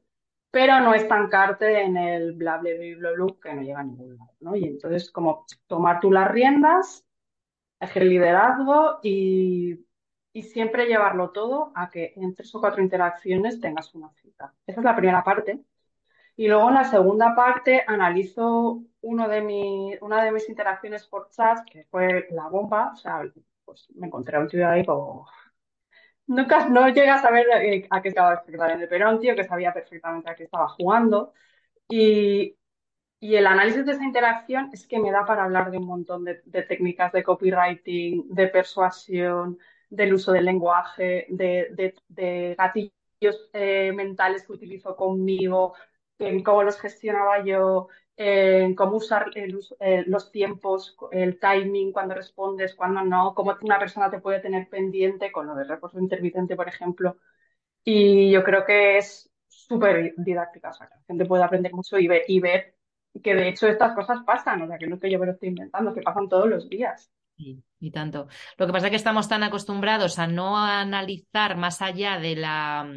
[0.50, 4.56] pero no estancarte en el bla bla bla que no llega a ningún lado, ¿no?
[4.56, 7.04] Y entonces como tomar tú las riendas,
[7.80, 9.84] ejercer liderazgo y
[10.34, 14.54] y siempre llevarlo todo a que en tres o cuatro interacciones tengas una cita.
[14.66, 15.64] Esa es la primera parte.
[16.36, 21.30] Y luego en la segunda parte analizo uno de mi, una de mis interacciones por
[21.30, 22.92] chat, que fue la bomba.
[22.92, 23.22] O sea,
[23.64, 25.26] pues me encontré a un tío ahí como...
[26.26, 29.44] Nunca, no llegas a saber eh, a qué estaba exactamente, pero era un tío que
[29.44, 31.34] sabía perfectamente a qué estaba jugando.
[31.88, 32.56] Y,
[33.20, 36.24] y el análisis de esa interacción es que me da para hablar de un montón
[36.24, 36.34] de,
[36.68, 39.58] técnicas de copywriting, de persuasión,
[39.90, 45.74] del uso del lenguaje, de, de, gatillos eh, mentales que utilizo conmigo,
[46.18, 52.74] en cómo los gestionaba yo, en cómo usar eh, los tiempos, el timing, cuando respondes,
[52.74, 56.68] cuando no, cómo una persona te puede tener pendiente con lo de reposo intermitente, por
[56.68, 57.16] ejemplo.
[57.82, 62.06] Y yo creo que es súper didáctica, o sea, la gente puede aprender mucho y
[62.06, 62.76] ver, y ver
[63.22, 65.32] que de hecho estas cosas pasan, o sea, que no es que yo me lo
[65.32, 67.10] estoy inventando, que pasan todos los días.
[67.36, 68.28] y tanto.
[68.58, 72.88] Lo que pasa es que estamos tan acostumbrados a no analizar más allá de la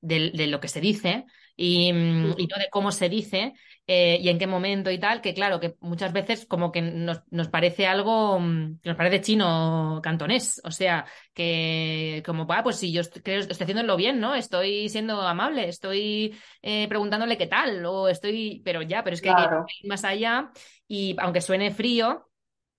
[0.00, 1.26] de lo que se dice,
[1.60, 3.52] y, mm, y, no de cómo se dice
[3.88, 7.22] eh, y en qué momento y tal, que claro, que muchas veces como que nos,
[7.30, 12.76] nos parece algo, mm, que nos parece chino cantonés, o sea, que como, ah, pues
[12.76, 14.36] si yo estoy, creo, estoy haciéndolo bien, ¿no?
[14.36, 19.30] Estoy siendo amable, estoy eh, preguntándole qué tal, o estoy, pero ya, pero es que
[19.30, 20.52] hay que ir más allá
[20.86, 22.30] y aunque suene frío,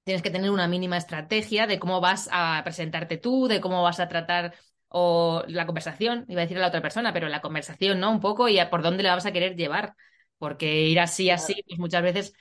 [0.05, 3.99] tienes que tener una mínima estrategia de cómo vas a presentarte tú, de cómo vas
[3.99, 4.53] a tratar
[4.89, 8.11] o la conversación, iba a decir a la otra persona, pero la conversación, ¿no?
[8.11, 9.95] Un poco y a por dónde le vas a querer llevar,
[10.37, 12.33] porque ir así, así, pues muchas veces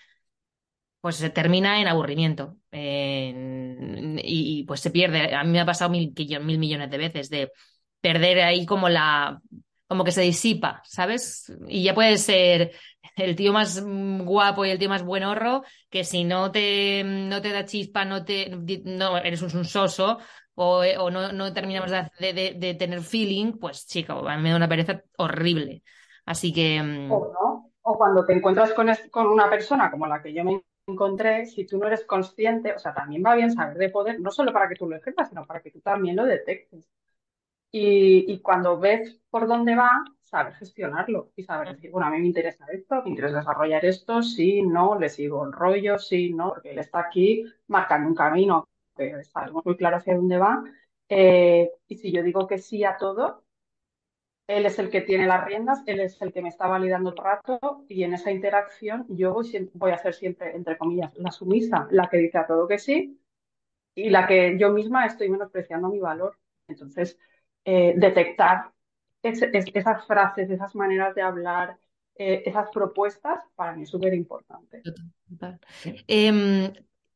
[1.00, 5.34] pues se termina en aburrimiento en- y, y, pues se pierde.
[5.34, 7.50] A mí me ha pasado mil, mil millones de veces de
[8.00, 9.40] perder ahí como la,
[9.86, 11.52] como que se disipa, ¿sabes?
[11.68, 12.72] Y ya puede ser
[13.16, 17.50] el tío más guapo y el tío más buenorro, que si no te, no te
[17.52, 18.50] da chispa, no te,
[18.84, 20.18] no, eres un, un soso,
[20.58, 24.50] o, o no, no terminamos de, de- de tener feeling, pues chica, a mí me
[24.50, 25.82] da una pereza horrible.
[26.26, 30.22] Así que, mm, O no, o cuando te encuentras con, con una persona como la
[30.22, 33.76] que yo me encontré, si tú no eres consciente, o sea, también va bien saber
[33.78, 36.24] de poder, no solo para que tú lo ejerzas, sino para que tú también lo
[36.24, 36.88] detectes.
[37.72, 39.90] Y, y cuando ves por dónde va,
[40.24, 44.22] saber gestionarlo y saber decir, bueno, a mí me interesa esto, me interesa desarrollar esto,
[44.22, 48.68] sí, no, le sigo el rollo, sí, no, porque él está aquí marcando un camino,
[48.98, 50.62] que sabemos muy claro hacia dónde va.
[51.08, 53.44] Eh, y si yo digo que sí a todo,
[54.46, 57.16] él es el que tiene las riendas, él es el que me está validando el
[57.16, 59.34] rato y en esa interacción yo
[59.74, 63.20] voy, a ser siempre, entre comillas, la sumisa, la que dice a todo que sí
[63.94, 66.38] y la que yo misma estoy menospreciando mi valor.
[66.68, 67.18] Entonces,
[67.64, 68.72] eh, detectar
[69.22, 71.78] es- es- esas frases, esas maneras de hablar,
[72.16, 74.86] eh, esas propuestas, para mí es súper importante.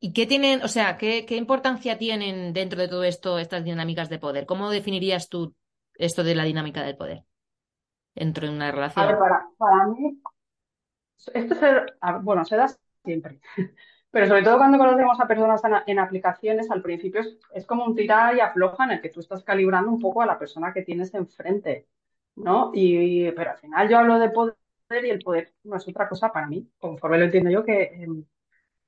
[0.03, 4.09] ¿Y qué tienen, o sea, qué, qué importancia tienen dentro de todo esto estas dinámicas
[4.11, 4.47] de poder?
[4.47, 5.55] ¿Cómo definirías tú
[5.97, 7.25] esto de la dinámica del poder
[8.15, 9.19] dentro de una A ver, relación?
[9.19, 10.19] para, para mí,
[11.35, 11.67] esto se,
[12.23, 12.69] bueno, se da
[13.05, 13.41] siempre.
[14.11, 17.85] Pero sobre todo cuando conocemos a personas en, en aplicaciones, al principio es, es como
[17.87, 20.73] un tira y afloja en el que tú estás calibrando un poco a la persona
[20.75, 21.89] que tienes enfrente,
[22.37, 22.71] ¿no?
[22.75, 24.57] Y, pero al final yo hablo de poder
[25.05, 28.25] y el poder no es otra cosa para mí, conforme lo entiendo yo, que em,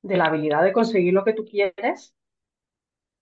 [0.04, 2.14] de la habilidad de conseguir lo que tú quieres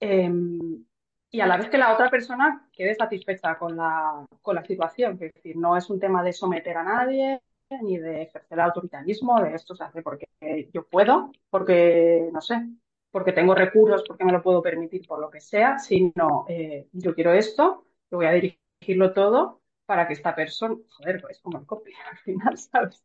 [0.00, 0.84] em,
[1.30, 5.12] y a la vez que la otra persona quede satisfecha con la, con la situación.
[5.20, 7.40] Es decir, no es un tema de someter a nadie
[7.82, 10.28] ni de ejercer autoritarismo, de esto se hace porque
[10.74, 12.68] yo puedo, porque no sé,
[13.10, 17.14] porque tengo recursos, porque me lo puedo permitir, por lo que sea, sino eh, yo
[17.14, 21.66] quiero esto, yo voy a dirigirlo todo para que esta persona, joder, pues como el
[21.66, 23.02] copy al final, ¿sabes?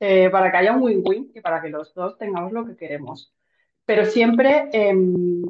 [0.00, 3.32] Eh, para que haya un win-win y para que los dos tengamos lo que queremos.
[3.84, 5.42] Pero siempre em,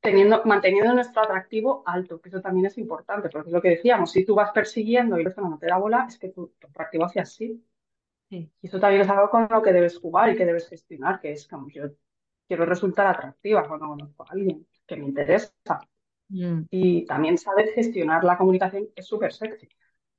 [0.00, 4.12] teniendo, manteniendo nuestro atractivo alto, que eso también es importante, porque es lo que decíamos,
[4.12, 6.66] si tú vas persiguiendo y la persona no te da bola, es que tu, tu
[6.68, 7.64] atractivo hacia así.
[8.30, 8.50] Sí.
[8.62, 11.32] Y eso también es algo con lo que debes jugar y que debes gestionar, que
[11.32, 11.84] es como yo
[12.48, 15.52] quiero resultar atractiva cuando conozco a alguien que me interesa.
[16.30, 19.68] Mm, Y también saber gestionar la comunicación es súper sexy.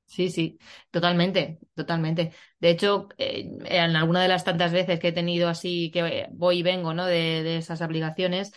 [0.06, 0.58] Sí, sí,
[0.90, 2.32] totalmente, totalmente.
[2.58, 6.58] De hecho, eh, en alguna de las tantas veces que he tenido así, que voy
[6.58, 7.06] y vengo, ¿no?
[7.06, 8.52] De, de esas aplicaciones,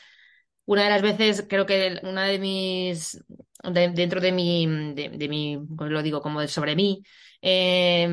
[0.65, 3.23] una de las veces creo que una de mis,
[3.63, 7.03] de- dentro de mi, de, de mi, pues lo digo, como de sobre mí,
[7.41, 8.07] eh,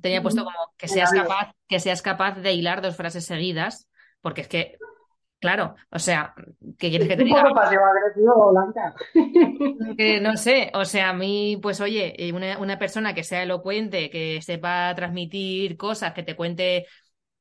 [0.00, 3.88] tenía puesto como que seas capaz, que seas capaz de hilar dos frases seguidas,
[4.20, 4.78] porque es que,
[5.42, 6.32] claro, o sea,
[6.78, 7.42] ¿qué quieres que te Un diga?
[8.52, 8.94] Blanca.
[9.98, 13.42] Que no sé, o sea, a mí, pues oye, eh, una, una persona que sea
[13.42, 16.86] elocuente, que sepa transmitir cosas, que te cuente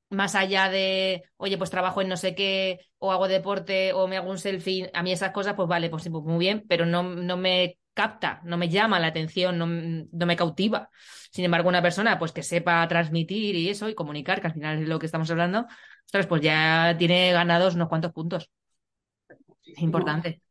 [0.09, 4.17] más allá de, oye, pues trabajo en no sé qué, o hago deporte, o me
[4.17, 6.85] hago un selfie, a mí esas cosas, pues vale, pues, sí, pues muy bien, pero
[6.85, 10.89] no, no me capta, no me llama la atención, no, no me cautiva.
[11.31, 14.81] Sin embargo, una persona, pues que sepa transmitir y eso, y comunicar, que al final
[14.83, 15.67] es lo que estamos hablando,
[16.11, 18.49] ostras, pues ya tiene ganados unos cuantos puntos.
[19.65, 20.41] Es importante.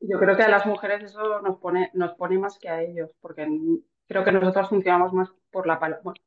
[0.00, 3.10] Yo creo que a las mujeres eso nos pone, nos pone más que a ellos,
[3.20, 3.44] porque
[4.06, 6.20] creo que nosotros funcionamos más por la palabra, bueno,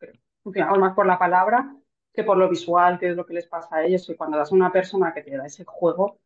[0.44, 1.74] funcionamos más por la palabra
[2.14, 4.10] que por lo visual, que es lo que les pasa a ellos.
[4.10, 6.20] Y cuando das a una persona que te da ese juego,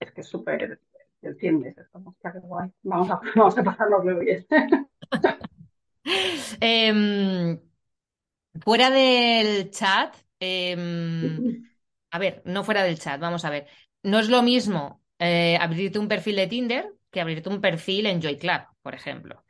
[0.00, 0.80] es que es súper,
[1.20, 4.46] te enciendes, es como, "Hostia, qué guay, vamos a, vamos a pasarlo muy bien.
[6.60, 7.58] Em,
[8.64, 11.44] fuera del chat, em,
[12.10, 13.66] a ver, no fuera del chat, vamos a ver.
[14.02, 18.20] No es lo mismo eh, abrirte un perfil de Tinder que abrirte un perfil en
[18.22, 19.44] Joy Club, por ejemplo.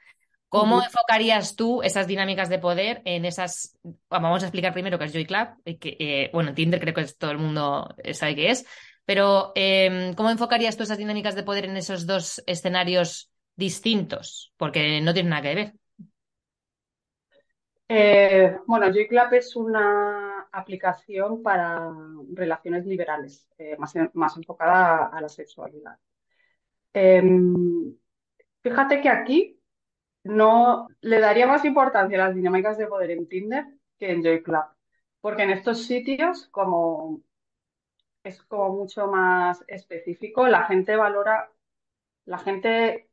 [0.49, 3.79] ¿Cómo enfocarías tú esas dinámicas de poder en esas...
[4.09, 5.49] Vamos a explicar primero qué es Joy Club,
[5.81, 8.67] que, eh, bueno, Tinder creo que es- todo el mundo sabe qué es,
[9.05, 14.53] pero em, ¿cómo enfocarías tú esas dinámicas de poder en esos dos escenarios distintos?
[14.57, 15.75] Porque no tienen nada que ver.
[17.89, 20.26] Eh, bueno, JClub es una
[20.59, 21.93] aplicación para
[22.33, 25.99] relaciones liberales, eh, más, en- más enfocada a, la sexualidad.
[26.93, 27.95] Em,
[28.63, 29.61] fíjate que aquí
[30.25, 33.67] no le daría más importancia a las dinámicas de poder en Tinder
[33.99, 34.65] que en Joy Club,
[35.21, 37.23] porque en estos sitios, como
[38.25, 41.51] es como mucho más específico, la gente valora,
[42.25, 43.09] la gente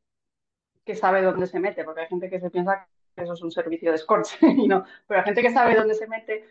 [0.84, 3.50] que sabe dónde se mete, porque hay gente que se piensa que eso es un
[3.50, 6.44] servicio de escort y no, pero hay gente que sabe dónde se mete,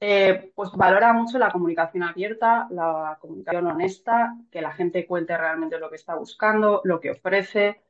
[0.00, 5.78] eh, pues valora mucho la comunicación abierta, la comunicación honesta, que la gente cuente realmente
[5.78, 7.82] lo que está buscando, lo que ofrece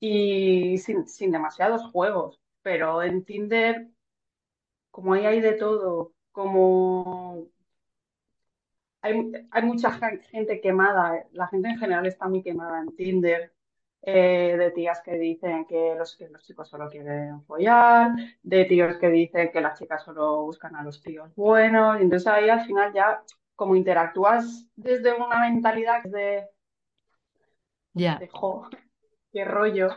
[0.00, 2.40] y sin, sin demasiados juegos.
[2.62, 3.88] Pero en Tinder,
[4.90, 7.48] como ahí hay de todo, como
[9.02, 9.90] hay, hay mucha
[10.30, 13.52] gente quemada, la gente en general está muy quemada en Tinder,
[14.02, 18.96] eh, de tías que dicen que los, que los chicos solo quieren follar, de tíos
[18.98, 22.64] que dicen que las chicas solo buscan a los tíos buenos, y entonces ahí al
[22.64, 23.22] final ya
[23.56, 26.46] como interactúas desde una mentalidad de,
[27.94, 28.18] Ya.
[28.18, 28.68] de jo,
[29.32, 29.88] qué rollo,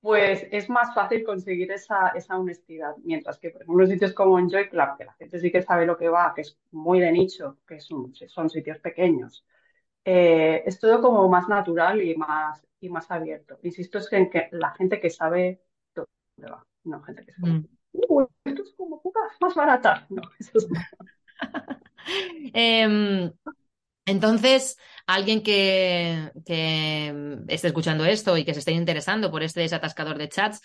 [0.00, 2.94] pues es más fácil conseguir esa, esa honestidad.
[3.02, 5.86] Mientras que, por ejemplo, sitios como en Joy Club, que la gente sí que sabe
[5.86, 9.44] lo que va, que es muy de nicho, que son, son sitios pequeños,
[10.04, 13.58] eh, es todo como más natural y más, y más abierto.
[13.62, 15.62] Insisto, es que, en que la gente que sabe
[15.94, 17.64] dónde va, no gente que como, Mm.
[17.92, 20.06] "Uy, esto es como puta, más barata.
[20.10, 20.68] No, eso es-
[22.54, 23.32] Em,
[24.06, 30.18] entonces, alguien que, que esté escuchando esto y que se esté interesando por este desatascador
[30.18, 30.60] de chats,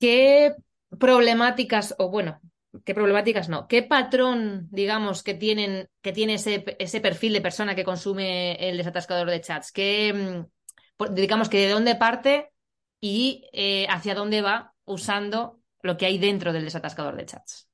[0.00, 0.54] ¿qué
[0.98, 2.40] problemáticas, o bueno,
[2.84, 7.74] qué problemáticas no, qué patrón, digamos, que tienen, que tiene ese, ese perfil de persona
[7.74, 9.72] que consume el desatascador de chats?
[9.72, 10.44] ¿Qué,
[11.10, 12.52] digamos que de dónde parte
[13.00, 17.68] y eh, hacia dónde va usando lo que hay dentro del desatascador de chats?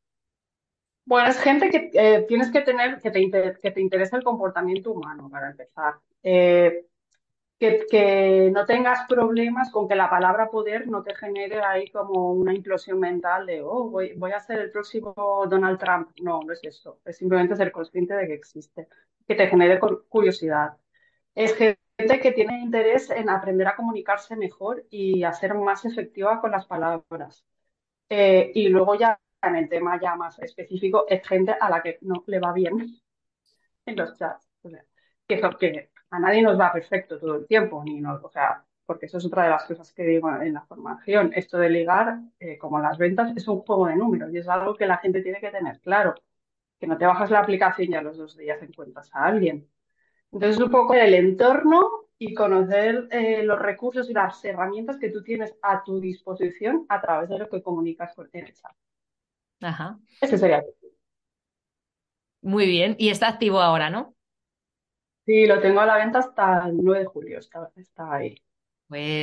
[1.06, 5.28] Bueno, es gente que eh, tienes que tener, que te, inter- interesa el comportamiento humano,
[5.30, 5.94] para empezar.
[6.22, 6.86] Eh,
[7.58, 12.54] que, no tengas problemas con que la palabra poder no te genere ahí como una
[12.54, 15.14] implosión mental de, oh, voy, a ser el próximo
[15.48, 16.10] Donald Trump.
[16.22, 17.00] No, no es eso.
[17.04, 18.88] Es simplemente ser consciente de que existe,
[19.28, 20.76] que te genere cu- curiosidad.
[21.34, 21.80] Es gente
[22.20, 26.66] que tiene interés en aprender a comunicarse mejor y a ser más efectiva con las
[26.66, 27.44] palabras.
[28.08, 31.98] Eh, y luego ya en el tema ya más específico, es gente a la que
[32.02, 33.00] no le va bien
[33.86, 34.48] en los chats.
[34.62, 34.84] O sea,
[35.26, 39.06] que, que a nadie nos va perfecto todo el tiempo, ni no, o sea, porque
[39.06, 41.32] eso es otra de las cosas que digo en la formación.
[41.34, 44.74] Esto de ligar, eh, como las ventas, es un juego de números y es algo
[44.76, 46.14] que la gente tiene que tener claro,
[46.78, 49.68] que no te bajas la aplicación y a los dos días encuentras a alguien.
[50.34, 55.22] Entonces, un poco el entorno y conocer eh, los recursos y las herramientas que tú
[55.22, 58.72] tienes a tu disposición a través de lo que comunicas con el chat.
[59.60, 59.98] Ajá.
[60.20, 60.64] Ese sería.
[62.42, 62.94] Muy bien.
[62.98, 64.14] Y está activo ahora, ¿no?
[65.26, 68.34] Sí, lo tengo a la venta hasta el 9 de julio, está, está ahí.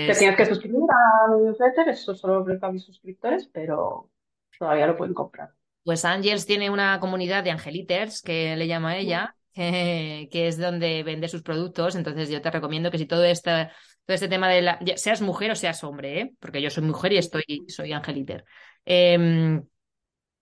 [0.05, 4.11] Te Pues, tienes que suscribir a mi newsletter, eso solo aplica a mis suscriptores, pero
[4.59, 5.53] todavía lo pueden comprar.
[5.83, 9.35] pues Angels tiene una comunidad de angeliters, que le llama ella,
[10.31, 11.95] que, es donde vende sus productos.
[11.95, 13.69] Entonces yo te recomiendo que si todo este,
[14.05, 16.33] todo este tema de la, seas mujer o seas hombre, ¿eh?
[16.39, 18.45] Porque yo soy mujer y estoy, soy angeliter.
[18.85, 19.63] Em,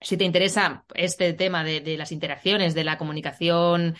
[0.02, 3.96] si te interesa este tema de, de las interacciones, de la comunicación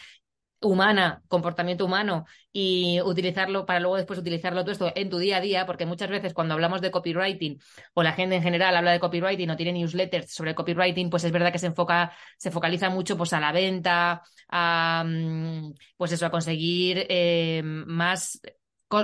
[0.62, 5.42] humana, comportamiento humano y utilizarlo para luego después utilizarlo todo esto en tu día a
[5.42, 7.60] día, porque muchas veces cuando hablamos de copywriting
[7.94, 11.32] o la gente en general habla de copywriting o tiene newsletters sobre copywriting, pues es
[11.32, 16.26] verdad que se enfoca, se focaliza mucho pues a la venta, a mm, pues eso,
[16.26, 18.40] a conseguir eh, más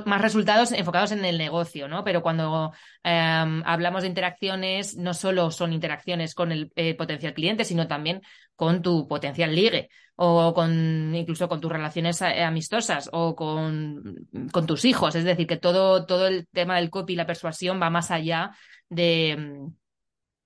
[0.06, 2.04] más resultados enfocados en el negocio, ¿no?
[2.04, 7.65] Pero cuando eh, hablamos de interacciones, no solo son interacciones con el eh, potencial cliente,
[7.65, 8.22] sino también
[8.56, 14.65] con tu potencial ligue o con incluso con tus relaciones eh, amistosas o con, con
[14.65, 15.15] tus hijos.
[15.15, 18.52] Es decir, que todo, todo el tema del copy y la persuasión va más allá
[18.89, 19.68] de,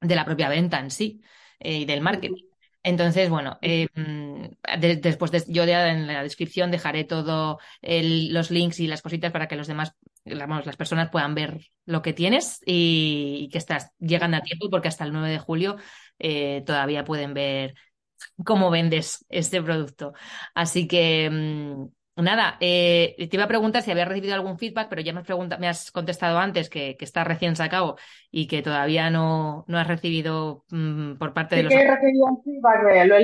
[0.02, 1.22] de la propia venta en sí
[1.60, 2.44] eh, y del marketing.
[2.82, 8.80] Entonces, bueno, eh, de- después de, yo ya en la descripción dejaré todos los links
[8.80, 9.94] y las cositas para que los demás,
[10.26, 14.70] vamos, las personas puedan ver lo que tienes y, y que estás llegando a tiempo
[14.70, 15.76] porque hasta el 9 de julio
[16.20, 17.76] eh, todavía pueden ver
[18.46, 20.14] cómo vendes este producto.
[20.54, 25.02] Así que, mm, nada, eh, te iba a preguntar si habías recibido algún feedback, pero
[25.02, 27.98] ya me has, me has contestado antes que, que está recién sacado
[28.32, 31.74] y que todavía no, no has recibido mm, por parte de los...
[31.74, 32.84] que he recibido un feedback,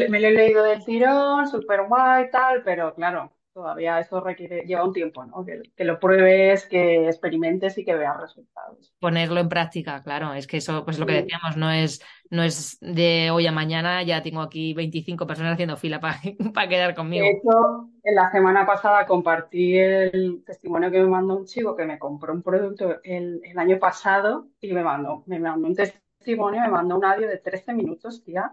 [0.09, 4.85] me lo he leído del tirón, súper guay, tal, pero claro, todavía eso requiere, lleva
[4.85, 5.45] un tiempo, ¿no?
[5.45, 8.93] Que, que lo pruebes, que experimentes y que veas resultados.
[8.99, 12.77] ponerlo en práctica, claro, es que eso, pues lo que decíamos, no es, no es
[12.81, 16.19] de hoy a mañana, ya tengo aquí 25 personas haciendo fila para,
[16.69, 17.25] quedar De conmigo.
[17.31, 21.97] hecho, en la semana pasada compartí el testimonio que me mandó un chico que me
[21.99, 26.69] compró un producto el, el año pasado y me mandó, me mandó un testimonio, me
[26.69, 28.51] mandó un audio de 13 minutos, tía,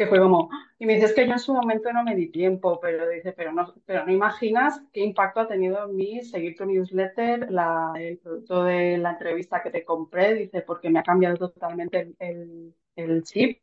[0.00, 0.48] que fue como,
[0.78, 3.52] y me dices que yo en su momento no me di tiempo, pero dice, pero
[3.52, 8.16] no, pero no imaginas qué impacto ha tenido en mí seguir tu newsletter, la, el
[8.16, 13.22] producto de la entrevista que te compré, dice, porque me ha cambiado totalmente el, el,
[13.24, 13.60] chip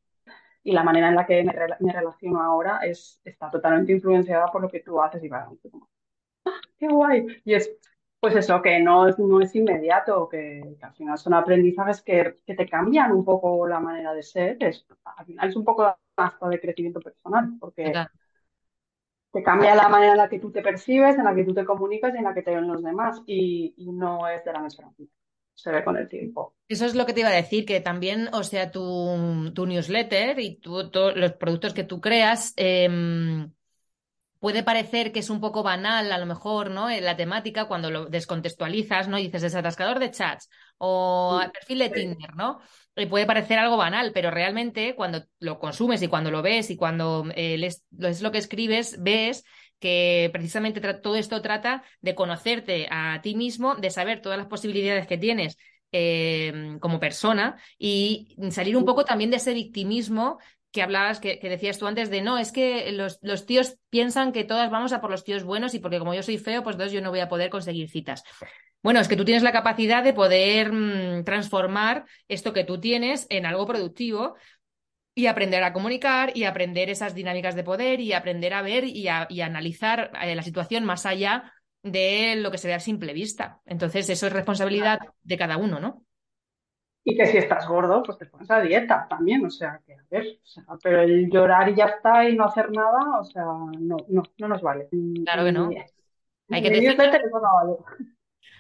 [0.61, 4.61] y la manera en la que me, me, relaciono ahora es, está totalmente influenciada por
[4.61, 5.49] lo que tú haces y va,
[6.45, 7.25] ¡ah, qué guay.
[7.45, 7.75] Y es,
[8.19, 12.37] pues eso, que no es, no es inmediato, que, que al final son aprendizajes que,
[12.45, 14.57] que, te cambian un poco la manera de ser.
[14.59, 17.93] Es, al final es un poco hasta de crecimiento personal, porque
[19.31, 21.65] te cambia la manera en la que tú te percibes, en la que tú te
[21.65, 23.21] comunicas y en la que te ven los demás.
[23.27, 24.91] Y, y no es de la misma
[25.57, 26.55] se ve con el tiempo.
[26.67, 30.39] Eso es lo que te iba a decir, que también, o sea, tu, tu newsletter
[30.39, 32.87] y tu, todos los productos que tú creas, eh,
[34.39, 36.89] puede parecer que es un poco banal, a lo mejor, ¿no?
[36.89, 39.17] En la temática, cuando lo descontextualizas, ¿no?
[39.17, 42.59] Y dices desatascador de chats o perfil de Tinder, ¿no?
[42.95, 46.77] Y puede parecer algo banal, pero realmente cuando lo consumes y cuando lo ves y
[46.77, 49.43] cuando eh, lees, es lo que escribes, ves
[49.79, 55.07] que precisamente todo esto trata de conocerte a ti mismo, de saber todas las posibilidades
[55.07, 55.57] que tienes
[55.91, 60.39] eh, como persona y salir un poco también de ese victimismo
[60.77, 64.43] que hablabas, que, decías tú antes de no, es que los, los, tíos piensan que
[64.43, 66.93] todas vamos a por los tíos buenos y porque como yo soy feo, pues entonces
[66.93, 68.23] yo no voy a poder conseguir citas.
[68.83, 73.25] Bueno, es que tú tienes la capacidad de poder mmm, transformar esto que tú tienes
[73.31, 74.35] en algo productivo
[75.15, 79.07] y aprender a comunicar y aprender esas dinámicas de poder y aprender a ver y
[79.07, 82.79] a, y a analizar eh, la situación más allá de lo que se ve a
[82.79, 83.61] simple vista.
[83.65, 86.05] Entonces, eso es responsabilidad de cada uno, ¿no?
[87.09, 90.03] Y que si estás gordo, pues te pones a dieta también, o sea, que a
[90.11, 93.43] ver, o sea, pero el llorar y ya está y no hacer nada, o sea,
[93.43, 94.89] no, no, no nos vale.
[95.23, 95.69] Claro que no.
[96.49, 97.21] Hay que, defender,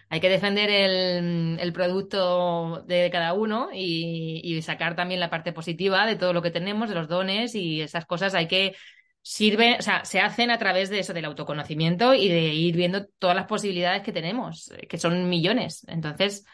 [0.07, 5.51] hay que defender el, el, producto de cada uno y, y, sacar también la parte
[5.51, 8.75] positiva de todo lo que tenemos, de los dones y esas cosas hay que
[9.21, 13.07] sirven, o sea, se hacen a través de eso, del autoconocimiento y de ir viendo
[13.19, 15.85] todas las posibilidades que tenemos, que son millones.
[15.89, 16.45] Entonces,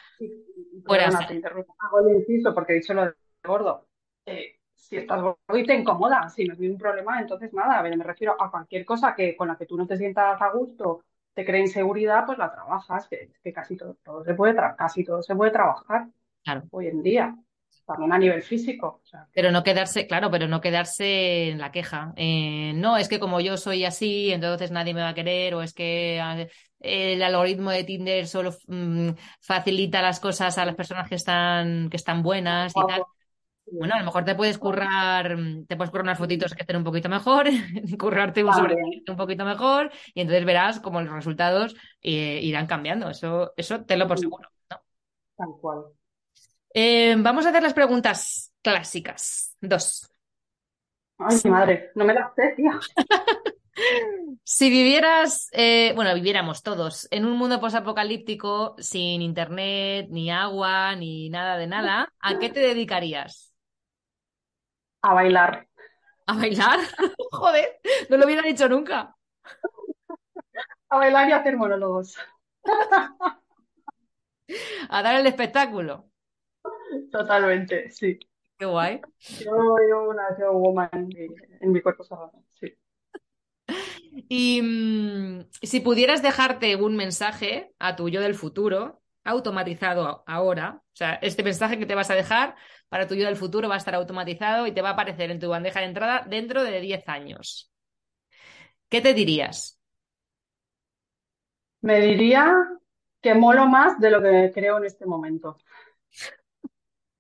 [0.86, 1.10] Fuera.
[1.10, 1.42] te
[1.80, 3.14] Hago el inciso porque he dicho lo de
[3.44, 3.88] gordo.
[4.26, 7.82] Eh, si estás gordo y te incomoda, si no es ningún problema, entonces nada, a
[7.82, 10.50] ver, me refiero a cualquier cosa que con la que tú no te sientas a
[10.50, 11.04] gusto,
[11.34, 15.24] te cree inseguridad, pues la trabajas, que, que casi todo, todo se puede casi todo
[15.24, 16.08] se puede trabajar
[16.44, 16.64] claro.
[16.72, 17.36] hoy en día
[17.86, 19.02] también a nivel físico.
[19.04, 22.14] O sea, pero no quedarse, claro, pero no quedarse en la queja.
[22.16, 25.62] Eh, no, es que como yo soy así, entonces nadie me va a querer, o
[25.62, 26.46] es que ah,
[26.84, 31.98] el algoritmo de Tinder solo mm, facilita las cosas a las personas que están, que
[31.98, 33.04] están buenas y tal.
[33.66, 36.84] Bueno, a lo mejor te puedes currar, te puedes currar unas fotitos que estén un
[36.84, 37.48] poquito mejor,
[37.98, 38.76] currarte un sobre
[39.08, 43.10] un poquito mejor, y entonces verás cómo los resultados eh, irán cambiando.
[43.10, 44.50] Eso, eso te lo por seguro.
[44.70, 44.82] ¿no?
[45.38, 45.86] Tal cual.
[46.74, 49.56] Eh, vamos a hacer las preguntas clásicas.
[49.62, 50.12] Dos.
[51.18, 52.80] Ay, mi madre, no me las sé, tía.
[54.44, 61.30] si vivieras, eh, bueno, viviéramos todos en un mundo posapocalíptico sin internet, ni agua, ni
[61.30, 63.54] nada de nada, ¿a qué te dedicarías?
[65.02, 65.68] A bailar.
[66.28, 66.80] ¿A bailar?
[67.32, 69.16] Joder, no lo hubiera dicho nunca.
[70.90, 72.18] A bailar y a hacer monólogos.
[74.90, 76.10] a dar el espectáculo.
[77.12, 78.20] Totalmente, sí.
[78.58, 79.02] Qué guay.
[79.40, 81.10] Yo soy una show woman
[81.60, 82.74] en mi cuerpo sagrado, sí.
[84.30, 90.96] Y mm, si pudieras dejarte un mensaje a tu yo del futuro, automatizado ahora, o
[90.96, 92.56] sea, este mensaje que te vas a dejar
[92.90, 95.40] para tu yo del futuro va a estar automatizado y te va a aparecer en
[95.40, 97.72] tu bandeja de entrada dentro de 10 años.
[98.90, 99.80] ¿Qué te dirías?
[101.82, 102.54] Me diría
[103.22, 105.58] que molo más de lo que creo en este momento.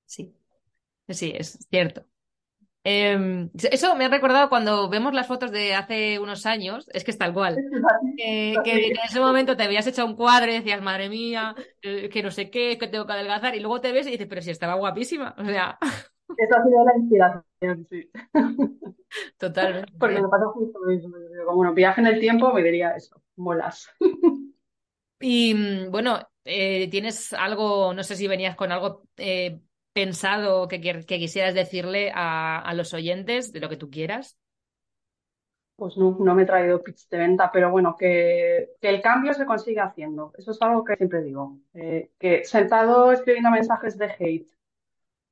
[0.05, 0.35] Sí,
[1.09, 2.05] sí, es cierto.
[2.85, 7.11] Em, eso me ha recordado cuando vemos las fotos de hace unos años, es que
[7.11, 7.55] es tal cual.
[8.17, 12.21] que en ese momento te habías hecho un cuadro y decías, madre mía, eh, que
[12.21, 14.51] no sé qué, que tengo que adelgazar, y luego te ves y dices, pero si
[14.51, 15.33] estaba guapísima.
[15.37, 15.77] O sea.
[16.37, 18.09] Esa ha sido la inspiración, sí.
[19.37, 19.93] Totalmente.
[19.97, 21.15] Porque me pasa justo lo mismo.
[21.45, 23.89] Como bueno, viaje en el tiempo, me diría eso, molas.
[25.23, 29.61] Y mm, bueno, eh, tienes algo, no sé si venías con algo eh,
[29.93, 34.37] pensado que, que quisieras decirle a, a, los oyentes de lo que tú quieras?
[35.75, 39.33] Pues no, no me he traído pitch de venta, pero bueno, que, que, el cambio
[39.33, 40.31] se consigue haciendo.
[40.37, 41.59] Eso es algo que siempre digo.
[41.73, 44.51] Eh, que sentado escribiendo mensajes de hate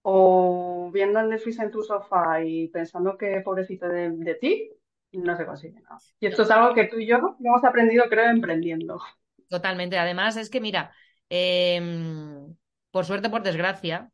[0.04, 4.72] o viendo el Netflix en tu sofá y pensando que pobrecito de, de ti,
[5.14, 6.00] no se consigue nada.
[6.20, 9.00] Y esto es algo que tú y yo hemos aprendido, creo, emprendiendo.
[9.48, 9.98] Totalmente.
[9.98, 10.92] Además, es que mira,
[11.30, 11.80] eh,
[12.90, 14.10] por suerte, por desgracia,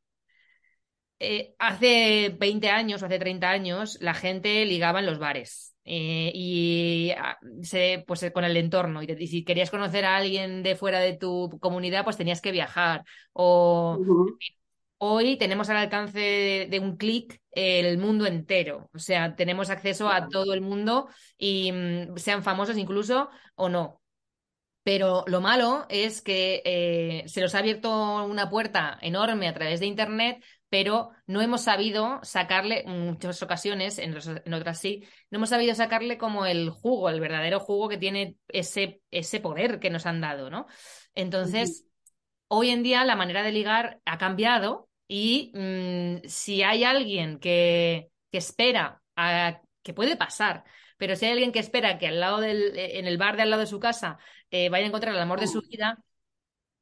[1.19, 5.75] eh, hace 20 años o hace 30 años la gente ligaba en los bares.
[5.83, 9.01] Eh, y ah, se, pues con el entorno.
[9.01, 12.51] Y, y, si querías conocer a alguien de fuera de tu comunidad, pues tenías que
[12.51, 13.03] viajar.
[13.33, 13.97] O
[14.99, 18.89] hoy tenemos al alcance de, de un clic el mundo entero.
[18.93, 21.07] O sea, tenemos acceso a todo el mundo
[21.37, 24.01] y mm, sean famosos incluso o no.
[24.83, 29.81] Pero lo malo es que eh, se nos ha abierto una puerta enorme a través
[29.81, 35.03] de Internet, pero no hemos sabido sacarle, en muchas ocasiones, en, otras- en otras sí,
[35.29, 39.79] no hemos sabido sacarle como el jugo, el verdadero jugo que tiene ese, ese poder
[39.79, 40.65] que nos han dado, ¿no?
[41.15, 41.85] Entonces,
[42.47, 48.09] hoy en día la manera de ligar ha cambiado y mm, si hay alguien que,
[48.31, 50.63] que espera, a- que puede pasar,
[50.97, 53.49] pero si hay alguien que espera que al lado del, en el bar de al
[53.49, 54.17] lado de su casa
[54.51, 55.97] eh, vaya a encontrar el amor de su vida,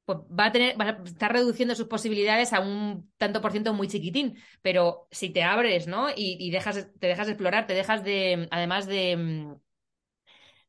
[0.05, 3.73] pues va a tener, va a estar reduciendo sus posibilidades a un tanto por ciento
[3.73, 4.37] muy chiquitín.
[4.61, 6.09] Pero si te abres, ¿no?
[6.09, 9.55] Y, y dejas, te dejas explorar, te dejas de, además de, mm,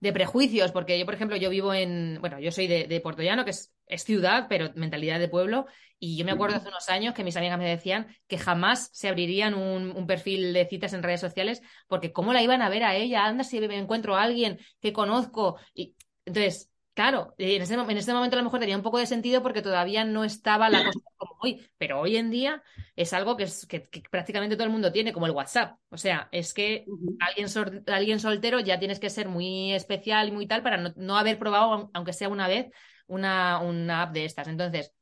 [0.00, 3.22] de prejuicios, porque yo, por ejemplo, yo vivo en, bueno, yo soy de, de Puerto
[3.22, 5.66] Llano, que es, es ciudad, pero mentalidad de pueblo,
[5.98, 9.08] y yo me acuerdo hace unos años que mis amigas me decían que jamás se
[9.08, 12.84] abrirían un, un perfil de citas en redes sociales, porque cómo la iban a ver
[12.84, 16.70] a ella, anda si me encuentro a alguien que conozco, y entonces...
[16.96, 19.42] Claro, en ese, mo- en ese momento a lo mejor tenía un poco de sentido
[19.42, 22.62] porque todavía no estaba la cosa como hoy, pero hoy en día
[22.96, 25.78] es algo que, es, que, que prácticamente todo el mundo tiene, como el WhatsApp.
[25.90, 30.32] O sea, es que alguien, sol- alguien soltero ya tienes que ser muy especial y
[30.32, 32.68] muy tal para no, no haber probado, aun- aunque sea una vez,
[33.06, 34.48] una, una app de estas.
[34.48, 34.94] Entonces,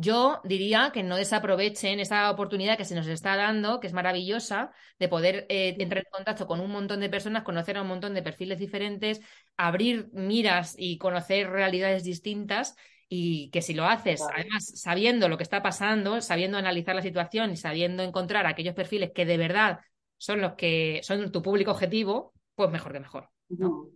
[0.00, 4.70] yo diría que no desaprovechen esa oportunidad que se nos está dando, que es maravillosa,
[5.00, 8.14] de poder eh, entrar en contacto con un montón de personas, conocer a un montón
[8.14, 9.20] de perfiles diferentes,
[9.56, 12.76] abrir miras y conocer realidades distintas.
[13.08, 17.50] Y que si lo haces, además, sabiendo lo que está pasando, sabiendo analizar la situación
[17.50, 19.80] y sabiendo encontrar aquellos perfiles que de verdad
[20.16, 23.30] son los que son tu público objetivo, pues mejor que mejor.
[23.48, 23.88] Yo,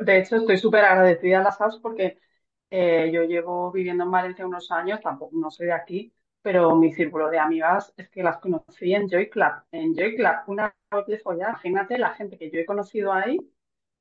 [0.00, 2.18] de hecho, estoy súper agradecida a las apps porque
[2.70, 6.12] eh, yo llevo viviendo en Valencia unos años, tampoco no soy de aquí,
[6.42, 9.52] pero mi círculo de amigas es que las conocí en Joy Club.
[9.72, 13.38] En Joy Club, una web de follar, imagínate la gente que yo he conocido ahí,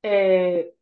[0.04, 0.74] eh,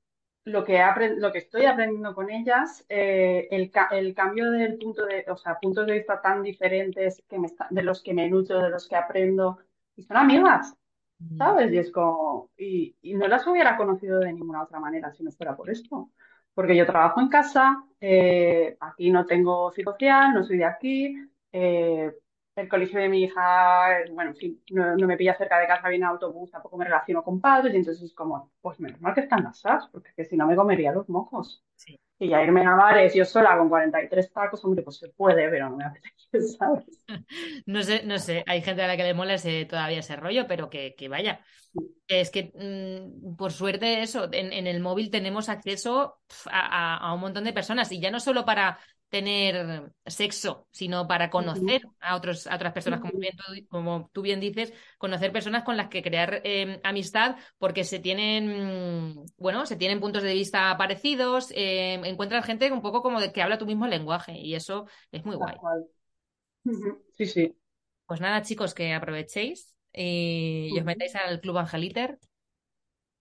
[0.46, 4.78] lo que, he lo que estoy aprendiendo con ellas, eh, el, ca- el cambio del
[4.78, 8.14] punto de, o sea, puntos de vista tan diferentes que me está- de los que
[8.14, 9.60] me nutro, de los que aprendo,
[9.96, 10.76] y son amigas.
[11.20, 11.72] Mm, ¿sabes?
[11.74, 15.32] Y es como, y, y no las hubiera conocido de ninguna otra manera si no
[15.32, 16.12] fuera por esto.
[16.56, 21.16] Porque yo trabajo en casa, eh, aquí no tengo círculo social, no soy de aquí,
[21.52, 22.12] eh,
[22.56, 26.06] el colegio de mi hija, bueno, en fin, no, me pilla cerca de casa, viene
[26.06, 29.44] autobús, tampoco me relaciono con padres, y entonces es como, pues menos mal que están
[29.44, 31.65] las SAS, porque que si no me comería los mocos.
[32.18, 35.70] Y ya irme a bares yo sola con 43 tacos, hombre, pues se puede, pero
[35.70, 36.86] no me apetece, ¿sabes?
[37.66, 40.48] No sé, no sé, hay gente a la que le mola ese, todavía ese rollo,
[40.48, 41.42] pero que, que vaya.
[42.08, 46.20] Es que, mm, por suerte, eso, en, en el móvil tenemos acceso
[46.52, 48.80] a- a un montón de personas y ya no solo para
[49.16, 54.22] tener sexo, sino para conocer a otros, a otras personas, como bien tú, como tú
[54.22, 59.78] bien dices, conocer personas con las que crear eh, amistad porque se tienen, bueno, se
[59.78, 63.66] tienen puntos de vista parecidos, eh, encuentran gente un poco como de que habla tu
[63.66, 65.56] mismo lenguaje y eso es muy guay.
[67.14, 67.56] Sí, sí.
[68.06, 72.20] Pues nada, chicos, que aprovechéis y, y os metáis al Club Angeliter,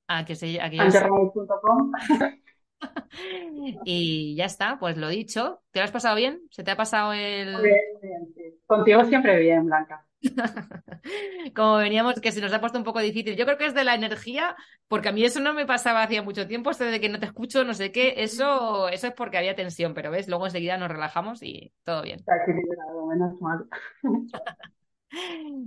[0.09, 0.79] a que, se, a que.
[3.85, 5.63] Y ya está, pues lo dicho.
[5.71, 6.41] ¿Te lo has pasado bien?
[6.51, 7.61] ¿Se te ha pasado el...
[7.63, 8.59] bien, bien, sí.
[8.67, 10.05] Contigo siempre bien, Blanca.
[11.55, 13.37] Como veníamos, que se nos ha puesto un poco difícil.
[13.37, 14.57] Yo creo que es de la energía,
[14.89, 17.27] porque a mí eso no me pasaba hacía mucho tiempo, esto de que no te
[17.27, 20.91] escucho, no sé qué, eso, eso es porque había tensión, pero ves, luego enseguida nos
[20.91, 22.21] relajamos y todo bien.
[22.21, 23.67] Está equilibrado, menos mal.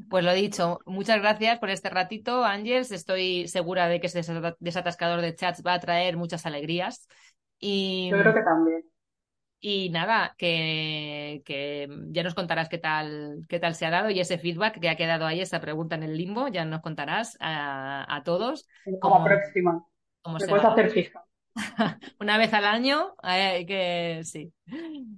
[0.10, 2.92] Pues lo dicho, muchas gracias por este ratito, Ángels.
[2.92, 7.08] Estoy segura de que ese desata- desatascador de chats va a traer muchas alegrías.
[7.60, 8.84] Y, Yo creo que también.
[9.60, 14.20] Y nada, que, que ya nos contarás qué tal, qué tal se ha dado y
[14.20, 18.06] ese feedback que ha quedado ahí, esa pregunta en el limbo, ya nos contarás a,
[18.16, 18.68] a todos
[19.02, 19.84] cómo, próxima.
[20.22, 20.74] cómo se puedes va.
[20.74, 21.24] hacer fija.
[22.20, 24.54] Una vez al año, hay que sí.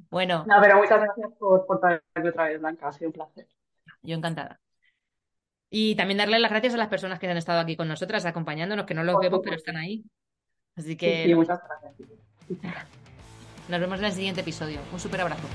[0.09, 2.87] Bueno, No, pero muchas gracias por, por traerme otra vez, Blanca.
[2.87, 3.45] Ha sido un placer.
[4.01, 4.59] Yo encantada.
[5.69, 8.85] Y también darle las gracias a las personas que han estado aquí con nosotras, acompañándonos,
[8.85, 10.03] que no los vemos, pero están ahí.
[10.75, 12.09] Así Sí, que sí, muchas gracias.
[13.67, 14.79] nos vemos en el siguiente episodio.
[14.91, 15.47] Un súper abrazo.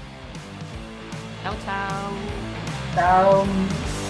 [1.42, 2.10] Chao, chao.
[2.94, 4.03] Chao.